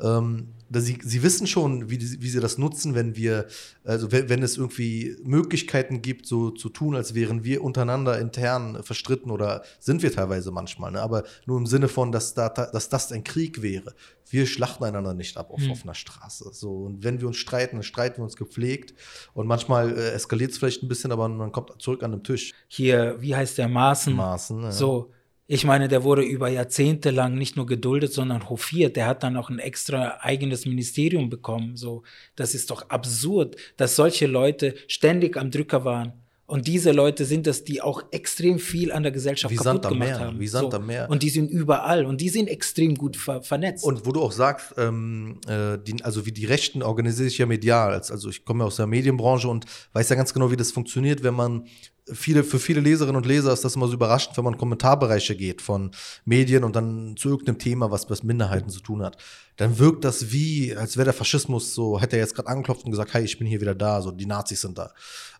[0.00, 0.48] Ähm,
[0.80, 3.46] sie, sie wissen schon, wie, wie sie das nutzen, wenn wir,
[3.84, 8.82] also wenn, wenn, es irgendwie Möglichkeiten gibt, so zu tun, als wären wir untereinander intern
[8.82, 11.02] verstritten oder sind wir teilweise manchmal, ne?
[11.02, 13.94] aber nur im Sinne von, dass, da, dass das ein Krieg wäre.
[14.28, 15.72] Wir schlachten einander nicht ab auf mhm.
[15.72, 16.50] offener Straße.
[16.52, 18.94] So, und wenn wir uns streiten, dann streiten wir uns gepflegt.
[19.34, 22.54] Und manchmal äh, eskaliert es vielleicht ein bisschen, aber man kommt zurück an den Tisch.
[22.68, 24.14] Hier, wie heißt der Maßen?
[24.14, 24.72] Maßen, ja.
[24.72, 25.12] So,
[25.52, 28.96] ich meine, der wurde über Jahrzehnte lang nicht nur geduldet, sondern hofiert.
[28.96, 31.76] Der hat dann auch ein extra eigenes Ministerium bekommen.
[31.76, 32.04] So,
[32.36, 36.14] das ist doch absurd, dass solche Leute ständig am Drücker waren.
[36.46, 40.08] Und diese Leute sind es, die auch extrem viel an der Gesellschaft Wie kaputt gemacht
[40.08, 40.20] Meer.
[40.20, 40.40] haben.
[40.40, 40.78] Wie Sand so.
[40.78, 41.08] am Meer.
[41.10, 43.84] Und die sind überall und die sind extrem gut ver vernetzt.
[43.84, 47.46] Und wo du auch sagst, ähm, äh, die, also wie die Rechten organisieren sich ja
[47.46, 47.92] medial.
[47.92, 51.22] Also ich komme ja aus der Medienbranche und weiß ja ganz genau, wie das funktioniert,
[51.22, 51.66] wenn man
[52.12, 55.62] viele, für viele Leserinnen und Leser ist das immer so überraschend, wenn man Kommentarbereiche geht
[55.62, 55.92] von
[56.24, 59.16] Medien und dann zu irgendeinem Thema, was mit Minderheiten zu tun hat.
[59.56, 62.90] Dann wirkt das wie, als wäre der Faschismus so, hätte er jetzt gerade angeklopft und
[62.90, 64.92] gesagt, hey, ich bin hier wieder da, so die Nazis sind da.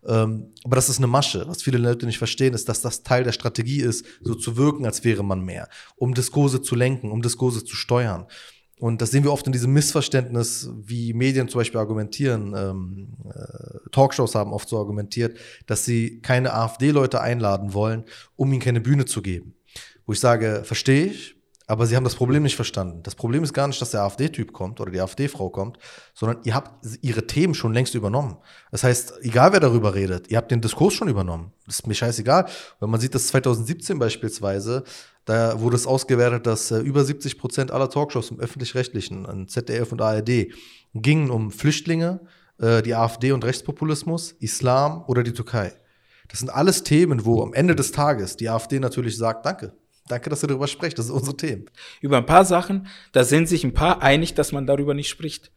[0.07, 1.45] Ähm, aber das ist eine Masche.
[1.49, 4.87] Was viele Leute nicht verstehen, ist, dass das Teil der Strategie ist, so zu wirken,
[4.87, 8.27] als wäre man mehr, um Diskurse zu lenken, um Diskurse zu steuern.
[8.83, 12.53] Und das sehen wir oft in diesem Missverständnis, wie Medien zum Beispiel argumentieren.
[12.57, 18.03] Ähm, äh, Talkshows haben oft so argumentiert, dass sie keine AfD-Leute einladen wollen,
[18.35, 19.55] um ihnen keine Bühne zu geben.
[20.05, 21.37] Wo ich sage, verstehe ich,
[21.69, 23.05] aber sie haben das Problem nicht verstanden.
[23.05, 25.79] Das Problem ist gar nicht, dass der AfD-Typ kommt oder die AfD-Frau kommt,
[26.13, 28.37] sondern ihr habt ihre Themen schon längst übernommen.
[28.73, 31.53] Das heißt, egal wer darüber redet, ihr habt den Diskurs schon übernommen.
[31.67, 32.47] Das ist mir scheißegal.
[32.81, 34.83] Wenn man sieht, dass 2017 beispielsweise,
[35.25, 39.93] da wurde es ausgewertet, dass äh, über 70 Prozent aller Talkshows im Öffentlich-Rechtlichen, an ZDF
[39.93, 40.49] und ARD,
[40.95, 42.21] gingen um Flüchtlinge,
[42.59, 45.73] äh, die AfD und Rechtspopulismus, Islam oder die Türkei.
[46.29, 49.75] Das sind alles Themen, wo am Ende des Tages die AfD natürlich sagt, danke,
[50.09, 50.99] Danke, dass ihr darüber sprecht.
[50.99, 51.67] Das sind unsere Themen.
[52.01, 55.51] Über ein paar Sachen, da sind sich ein paar einig, dass man darüber nicht spricht.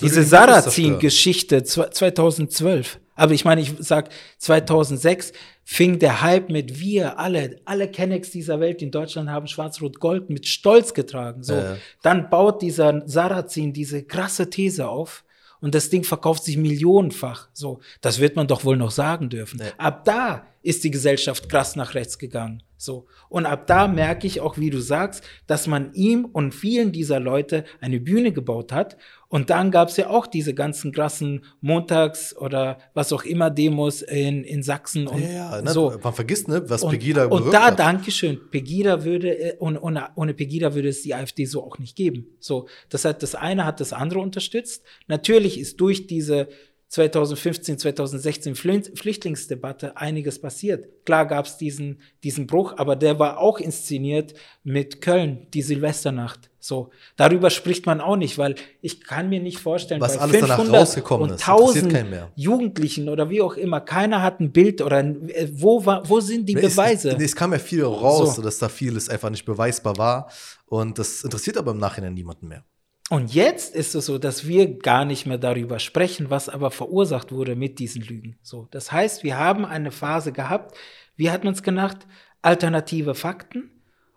[0.00, 3.00] Diese Sarrazin-Geschichte 2012.
[3.14, 5.32] Aber ich meine, ich sag 2006
[5.64, 10.46] fing der Hype mit wir alle, alle Kennex dieser Welt in Deutschland haben Schwarz-Rot-Gold mit
[10.46, 11.42] Stolz getragen.
[11.42, 11.76] So, äh.
[12.02, 15.24] dann baut dieser Sarrazin diese krasse These auf
[15.60, 17.48] und das Ding verkauft sich millionenfach.
[17.52, 19.60] So, das wird man doch wohl noch sagen dürfen.
[19.60, 19.70] Äh.
[19.78, 22.62] Ab da ist die Gesellschaft krass nach rechts gegangen.
[22.82, 23.06] So.
[23.28, 27.20] Und ab da merke ich auch, wie du sagst, dass man ihm und vielen dieser
[27.20, 28.96] Leute eine Bühne gebaut hat.
[29.28, 34.02] Und dann gab es ja auch diese ganzen krassen Montags- oder was auch immer Demos
[34.02, 35.06] in, in Sachsen.
[35.06, 35.96] Und ja, ne, so.
[36.02, 37.78] man vergisst, ne, was und, Pegida Und da, hat.
[37.78, 41.96] Dankeschön, Pegida würde, äh, ohne, ohne, ohne Pegida würde es die AfD so auch nicht
[41.96, 42.26] geben.
[42.40, 44.82] So, das hat, das eine hat das andere unterstützt.
[45.06, 46.48] Natürlich ist durch diese
[46.92, 51.06] 2015, 2016 Flüchtlingsdebatte einiges passiert.
[51.06, 56.50] Klar gab es diesen, diesen Bruch, aber der war auch inszeniert mit Köln, die Silvesternacht.
[56.60, 60.70] So, darüber spricht man auch nicht, weil ich kann mir nicht vorstellen, was alles danach
[60.70, 65.48] rausgekommen und ist, 1000 Jugendlichen oder wie auch immer, keiner hat ein Bild oder äh,
[65.50, 67.12] wo war, wo sind die nee, Beweise?
[67.12, 68.42] Es, nee, es kam ja viel raus, so.
[68.42, 70.30] dass da vieles einfach nicht beweisbar war
[70.66, 72.64] und das interessiert aber im Nachhinein niemanden mehr.
[73.12, 77.30] Und jetzt ist es so, dass wir gar nicht mehr darüber sprechen, was aber verursacht
[77.30, 78.38] wurde mit diesen Lügen.
[78.40, 80.74] So, das heißt, wir haben eine Phase gehabt,
[81.14, 82.06] wie hat man es genannt?
[82.40, 83.70] Alternative Fakten.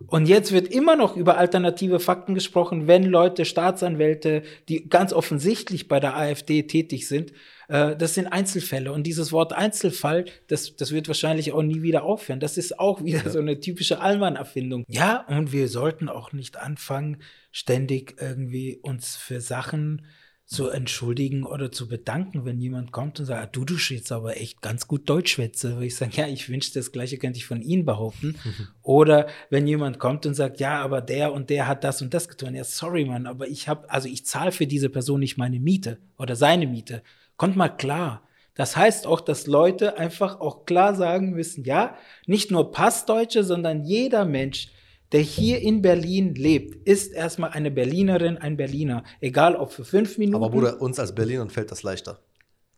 [0.06, 5.88] Und jetzt wird immer noch über alternative Fakten gesprochen, wenn Leute, Staatsanwälte, die ganz offensichtlich
[5.88, 7.32] bei der AfD tätig sind,
[7.68, 8.92] äh, das sind Einzelfälle.
[8.92, 12.40] Und dieses Wort Einzelfall, das, das wird wahrscheinlich auch nie wieder aufhören.
[12.40, 13.30] Das ist auch wieder ja.
[13.30, 14.84] so eine typische Allmann-Erfindung.
[14.88, 17.18] Ja, und wir sollten auch nicht anfangen,
[17.56, 20.04] ständig irgendwie uns für Sachen
[20.44, 24.36] zu entschuldigen oder zu bedanken, wenn jemand kommt und sagt, ah, du, du jetzt aber
[24.36, 25.78] echt ganz gut Deutschwitze.
[25.78, 28.36] Wo ich sage, ja, ich wünschte, das Gleiche könnte ich von Ihnen behaupten.
[28.82, 32.28] Oder wenn jemand kommt und sagt, ja, aber der und der hat das und das
[32.28, 32.54] getan.
[32.54, 35.98] Ja, sorry, Mann, aber ich habe, also ich zahle für diese Person nicht meine Miete
[36.18, 37.02] oder seine Miete.
[37.38, 38.28] Kommt mal klar.
[38.54, 41.96] Das heißt auch, dass Leute einfach auch klar sagen müssen, ja,
[42.26, 44.68] nicht nur Passdeutsche, sondern jeder Mensch,
[45.12, 49.04] der hier in Berlin lebt, ist erstmal eine Berlinerin, ein Berliner.
[49.20, 50.42] Egal ob für fünf Minuten.
[50.42, 52.20] Aber Bruder, uns als Berlinern fällt das leichter.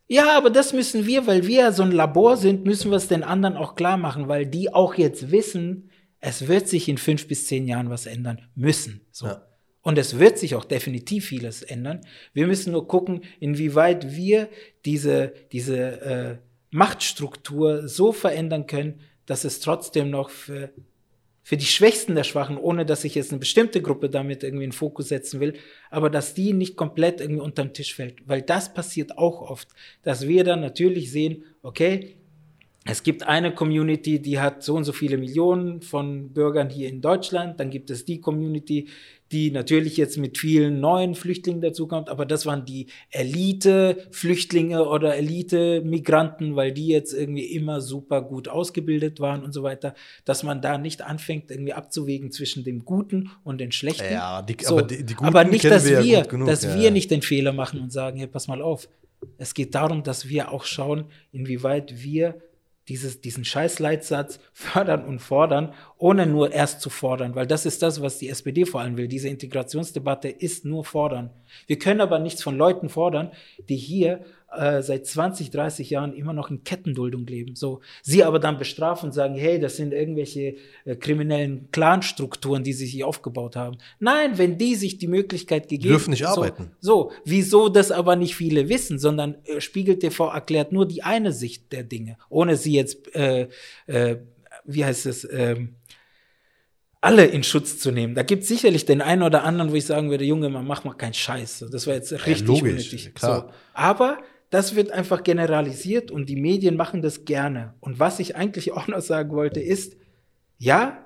[0.07, 3.23] Ja, aber das müssen wir, weil wir so ein Labor sind, müssen wir es den
[3.23, 7.47] anderen auch klar machen, weil die auch jetzt wissen, es wird sich in fünf bis
[7.47, 9.03] zehn Jahren was ändern müssen.
[9.11, 9.27] So.
[9.27, 9.45] Ja.
[9.83, 12.01] Und es wird sich auch definitiv vieles ändern.
[12.33, 14.49] Wir müssen nur gucken, inwieweit wir
[14.85, 16.37] diese, diese äh,
[16.71, 20.73] Machtstruktur so verändern können, dass es trotzdem noch für
[21.49, 24.73] für die Schwächsten der Schwachen, ohne dass ich jetzt eine bestimmte Gruppe damit irgendwie in
[24.73, 25.55] Fokus setzen will,
[25.91, 28.17] aber dass die nicht komplett irgendwie unter den Tisch fällt.
[28.29, 29.67] Weil das passiert auch oft,
[30.03, 32.18] dass wir dann natürlich sehen, okay,
[32.91, 37.03] es gibt eine Community, die hat so und so viele Millionen von Bürgern hier in
[37.03, 37.61] Deutschland.
[37.61, 38.89] Dann gibt es die Community,
[39.31, 46.57] die natürlich jetzt mit vielen neuen Flüchtlingen dazukommt, aber das waren die Elite-Flüchtlinge oder Elite-Migranten,
[46.57, 50.79] weil die jetzt irgendwie immer super gut ausgebildet waren und so weiter, dass man da
[50.79, 54.11] nicht anfängt, irgendwie abzuwägen zwischen dem Guten und den Schlechten.
[54.11, 56.75] Ja, die, so, aber, die, die aber nicht, dass wir, ja genug, dass ja.
[56.75, 58.89] wir nicht den Fehler machen und sagen, hey, pass mal auf.
[59.37, 62.41] Es geht darum, dass wir auch schauen, inwieweit wir
[62.89, 68.03] dieses, diesen Scheißleitsatz fördern und fordern, ohne nur erst zu fordern, weil das ist das,
[68.03, 69.09] was die SPD vor allem will.
[69.09, 71.31] Diese Integrationsdebatte ist nur fordern.
[71.67, 73.33] Wir können aber nichts von Leuten fordern,
[73.69, 74.25] die hier
[74.57, 77.55] äh, seit 20, 30 Jahren immer noch in Kettenduldung leben.
[77.55, 82.73] So, sie aber dann bestrafen und sagen, hey, das sind irgendwelche äh, kriminellen Clanstrukturen, die
[82.73, 83.79] sich aufgebaut haben.
[83.99, 86.71] Nein, wenn die sich die Möglichkeit gegeben dürfen nicht so, arbeiten.
[86.81, 91.33] So, wieso das aber nicht viele wissen, sondern äh, Spiegel TV erklärt nur die eine
[91.33, 93.49] Sicht der Dinge, ohne sie jetzt, äh,
[93.87, 94.17] äh,
[94.65, 95.57] wie heißt es, äh,
[97.01, 98.15] alle in Schutz zu nehmen.
[98.15, 100.85] Da gibt es sicherlich den einen oder anderen, wo ich sagen würde, Junge, man mach
[100.85, 101.67] mal keinen Scheiß.
[101.71, 103.15] Das war jetzt richtig ja, logisch, unnötig.
[103.15, 103.47] Klar.
[103.47, 103.55] So.
[103.75, 104.19] Aber
[104.51, 107.75] das wird einfach generalisiert und die Medien machen das gerne.
[107.81, 109.97] Und was ich eigentlich auch noch sagen wollte, ist,
[110.59, 111.05] ja,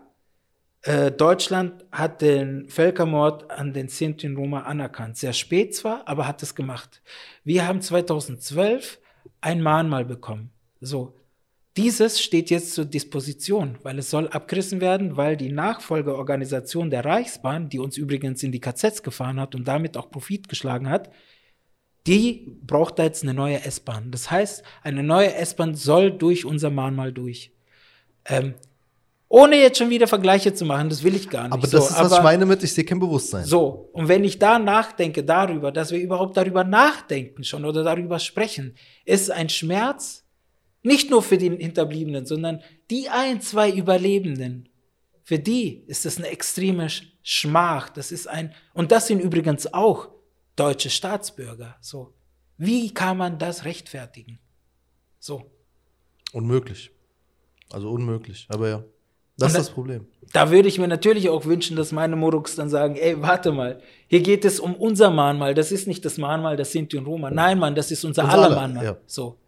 [0.82, 5.16] äh, Deutschland hat den Völkermord an den Sinti Roma anerkannt.
[5.16, 7.02] Sehr spät zwar, aber hat es gemacht.
[7.44, 8.98] Wir haben 2012
[9.40, 10.50] ein Mahnmal bekommen.
[10.80, 11.14] So.
[11.76, 17.70] Dieses steht jetzt zur Disposition, weil es soll abgerissen werden, weil die Nachfolgeorganisation der Reichsbahn,
[17.70, 21.10] die uns übrigens in die KZs gefahren hat und damit auch Profit geschlagen hat,
[22.06, 24.10] die braucht da jetzt eine neue S-Bahn.
[24.10, 27.52] Das heißt, eine neue S-Bahn soll durch unser Mahnmal durch.
[28.24, 28.54] Ähm,
[29.28, 31.52] ohne jetzt schon wieder Vergleiche zu machen, das will ich gar nicht.
[31.52, 33.44] Aber das so, ist, was aber, ich meine mit, ich sehe kein Bewusstsein.
[33.44, 38.18] So, und wenn ich da nachdenke darüber, dass wir überhaupt darüber nachdenken schon oder darüber
[38.18, 38.74] sprechen,
[39.06, 40.24] ist ein Schmerz,
[40.82, 44.68] nicht nur für die Hinterbliebenen, sondern die ein, zwei Überlebenden.
[45.22, 46.88] Für die ist das eine extreme
[47.22, 47.88] Schmach.
[47.88, 50.11] Das ist ein, und das sind übrigens auch
[50.56, 51.76] deutsche Staatsbürger.
[51.80, 52.14] So.
[52.56, 54.38] Wie kann man das rechtfertigen?
[55.18, 55.50] So.
[56.32, 56.90] Unmöglich.
[57.70, 58.46] Also unmöglich.
[58.50, 58.84] Aber ja,
[59.38, 60.06] das ist das Problem.
[60.32, 63.80] Da würde ich mir natürlich auch wünschen, dass meine Moruks dann sagen, ey, warte mal,
[64.06, 65.54] hier geht es um unser Mahnmal.
[65.54, 67.30] Das ist nicht das Mahnmal der Sinti und Roma.
[67.30, 68.84] Nein, Mann, das ist unser, unser aller Mahnmal.
[68.84, 68.96] Ja.
[69.06, 69.38] So.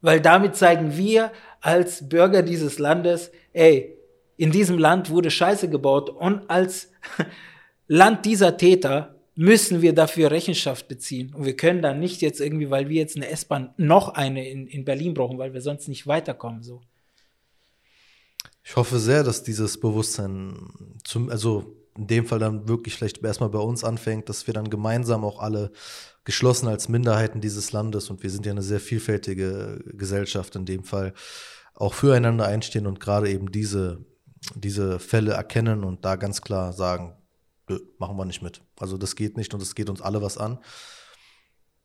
[0.00, 3.96] Weil damit zeigen wir als Bürger dieses Landes, ey,
[4.36, 6.90] in diesem Land wurde Scheiße gebaut und als
[7.86, 11.34] Land dieser Täter müssen wir dafür Rechenschaft beziehen.
[11.34, 14.66] Und wir können dann nicht jetzt irgendwie, weil wir jetzt eine S-Bahn, noch eine in,
[14.66, 16.62] in Berlin brauchen, weil wir sonst nicht weiterkommen.
[16.62, 16.82] So.
[18.62, 20.68] Ich hoffe sehr, dass dieses Bewusstsein
[21.04, 24.68] zum, also in dem Fall dann wirklich vielleicht erstmal bei uns anfängt, dass wir dann
[24.68, 25.72] gemeinsam auch alle
[26.24, 30.84] geschlossen als Minderheiten dieses Landes und wir sind ja eine sehr vielfältige Gesellschaft in dem
[30.84, 31.14] Fall
[31.74, 34.04] auch füreinander einstehen und gerade eben diese,
[34.54, 37.16] diese Fälle erkennen und da ganz klar sagen,
[37.98, 38.62] machen wir nicht mit.
[38.78, 40.58] Also das geht nicht und es geht uns alle was an.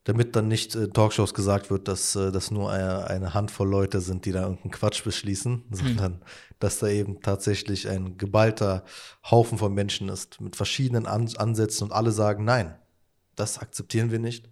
[0.04, 4.00] Damit dann nicht äh, Talkshows gesagt wird, dass äh, das nur eine, eine, Handvoll Leute
[4.00, 5.74] sind, die da irgendeinen Quatsch beschließen, mhm.
[5.74, 6.24] sondern
[6.60, 8.84] dass da eben tatsächlich ein geballter
[9.28, 12.76] Haufen von Menschen ist mit verschiedenen an Ansätzen und alle sagen, nein,
[13.34, 14.48] das akzeptieren wir nicht.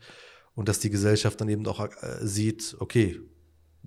[0.57, 3.21] Und dass die Gesellschaft dann eben auch äh, sieht, okay,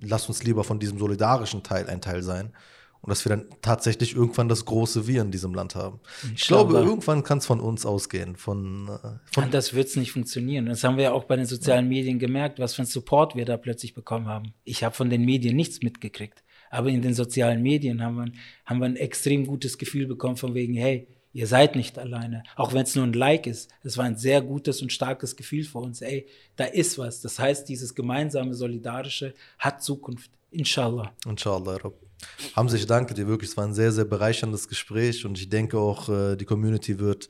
[0.00, 2.54] lass uns lieber von diesem solidarischen Teil ein Teil sein
[3.00, 6.00] und dass wir dann tatsächlich irgendwann das große Wir in diesem Land haben.
[6.24, 8.36] Ich, ich glaube, glaube, irgendwann kann es von uns ausgehen.
[8.36, 10.66] Von, äh, von Anders wird es nicht funktionieren.
[10.66, 11.98] Das haben wir ja auch bei den sozialen ja.
[11.98, 14.52] Medien gemerkt, was für einen Support wir da plötzlich bekommen haben.
[14.64, 16.42] Ich habe von den Medien nichts mitgekriegt.
[16.70, 18.32] Aber in den sozialen Medien haben wir,
[18.66, 22.42] haben wir ein extrem gutes Gefühl bekommen von wegen, hey, ihr seid nicht alleine.
[22.56, 23.70] Auch wenn es nur ein Like ist.
[23.82, 26.02] Es war ein sehr gutes und starkes Gefühl für uns.
[26.02, 26.26] Ey,
[26.56, 27.20] da ist was.
[27.20, 30.30] Das heißt, dieses gemeinsame, solidarische hat Zukunft.
[30.50, 31.12] Inshallah.
[31.26, 32.07] Inshallah, Rob.
[32.54, 33.50] Hamza, ich danke dir wirklich.
[33.50, 37.28] Es war ein sehr, sehr bereicherndes Gespräch und ich denke auch, äh, die Community wird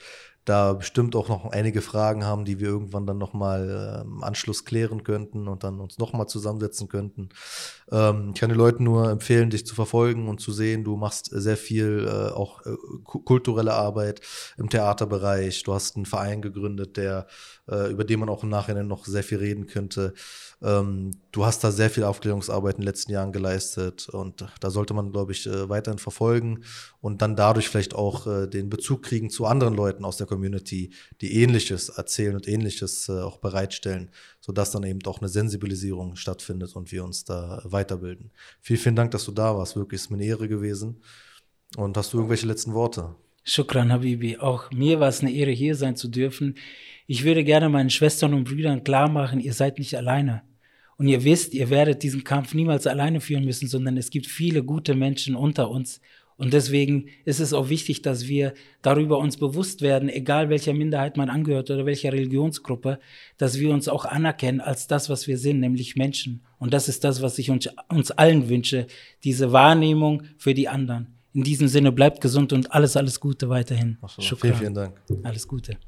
[0.48, 4.64] da bestimmt auch noch einige Fragen haben, die wir irgendwann dann nochmal äh, im Anschluss
[4.64, 7.28] klären könnten und dann uns nochmal zusammensetzen könnten.
[7.90, 10.84] Ähm, ich kann den Leuten nur empfehlen, dich zu verfolgen und zu sehen.
[10.84, 12.74] Du machst sehr viel äh, auch äh,
[13.04, 14.22] kulturelle Arbeit
[14.56, 15.64] im Theaterbereich.
[15.64, 17.26] Du hast einen Verein gegründet, der,
[17.70, 20.14] äh, über den man auch im Nachhinein noch sehr viel reden könnte.
[20.60, 24.94] Ähm, du hast da sehr viel Aufklärungsarbeit in den letzten Jahren geleistet und da sollte
[24.94, 26.64] man, glaube ich, äh, weiterhin verfolgen
[27.00, 30.90] und dann dadurch vielleicht auch äh, den Bezug kriegen zu anderen Leuten aus der Community,
[31.20, 34.10] die Ähnliches erzählen und Ähnliches äh, auch bereitstellen,
[34.40, 38.30] sodass dann eben auch eine Sensibilisierung stattfindet und wir uns da weiterbilden.
[38.60, 39.76] Vielen, vielen Dank, dass du da warst.
[39.76, 41.00] Wirklich ist mir eine Ehre gewesen.
[41.76, 43.14] Und hast du irgendwelche letzten Worte?
[43.48, 44.36] Shukran, Habibi.
[44.36, 46.56] Auch mir war es eine Ehre, hier sein zu dürfen.
[47.06, 50.42] Ich würde gerne meinen Schwestern und Brüdern klar machen, ihr seid nicht alleine.
[50.98, 54.62] Und ihr wisst, ihr werdet diesen Kampf niemals alleine führen müssen, sondern es gibt viele
[54.62, 56.02] gute Menschen unter uns.
[56.36, 61.16] Und deswegen ist es auch wichtig, dass wir darüber uns bewusst werden, egal welcher Minderheit
[61.16, 63.00] man angehört oder welcher Religionsgruppe,
[63.38, 66.42] dass wir uns auch anerkennen als das, was wir sind, nämlich Menschen.
[66.58, 68.86] Und das ist das, was ich uns, uns allen wünsche,
[69.24, 71.17] diese Wahrnehmung für die anderen.
[71.38, 73.96] In diesem Sinne bleibt gesund und alles, alles Gute weiterhin.
[74.18, 75.00] So, vielen, vielen Dank.
[75.22, 75.78] Alles Gute.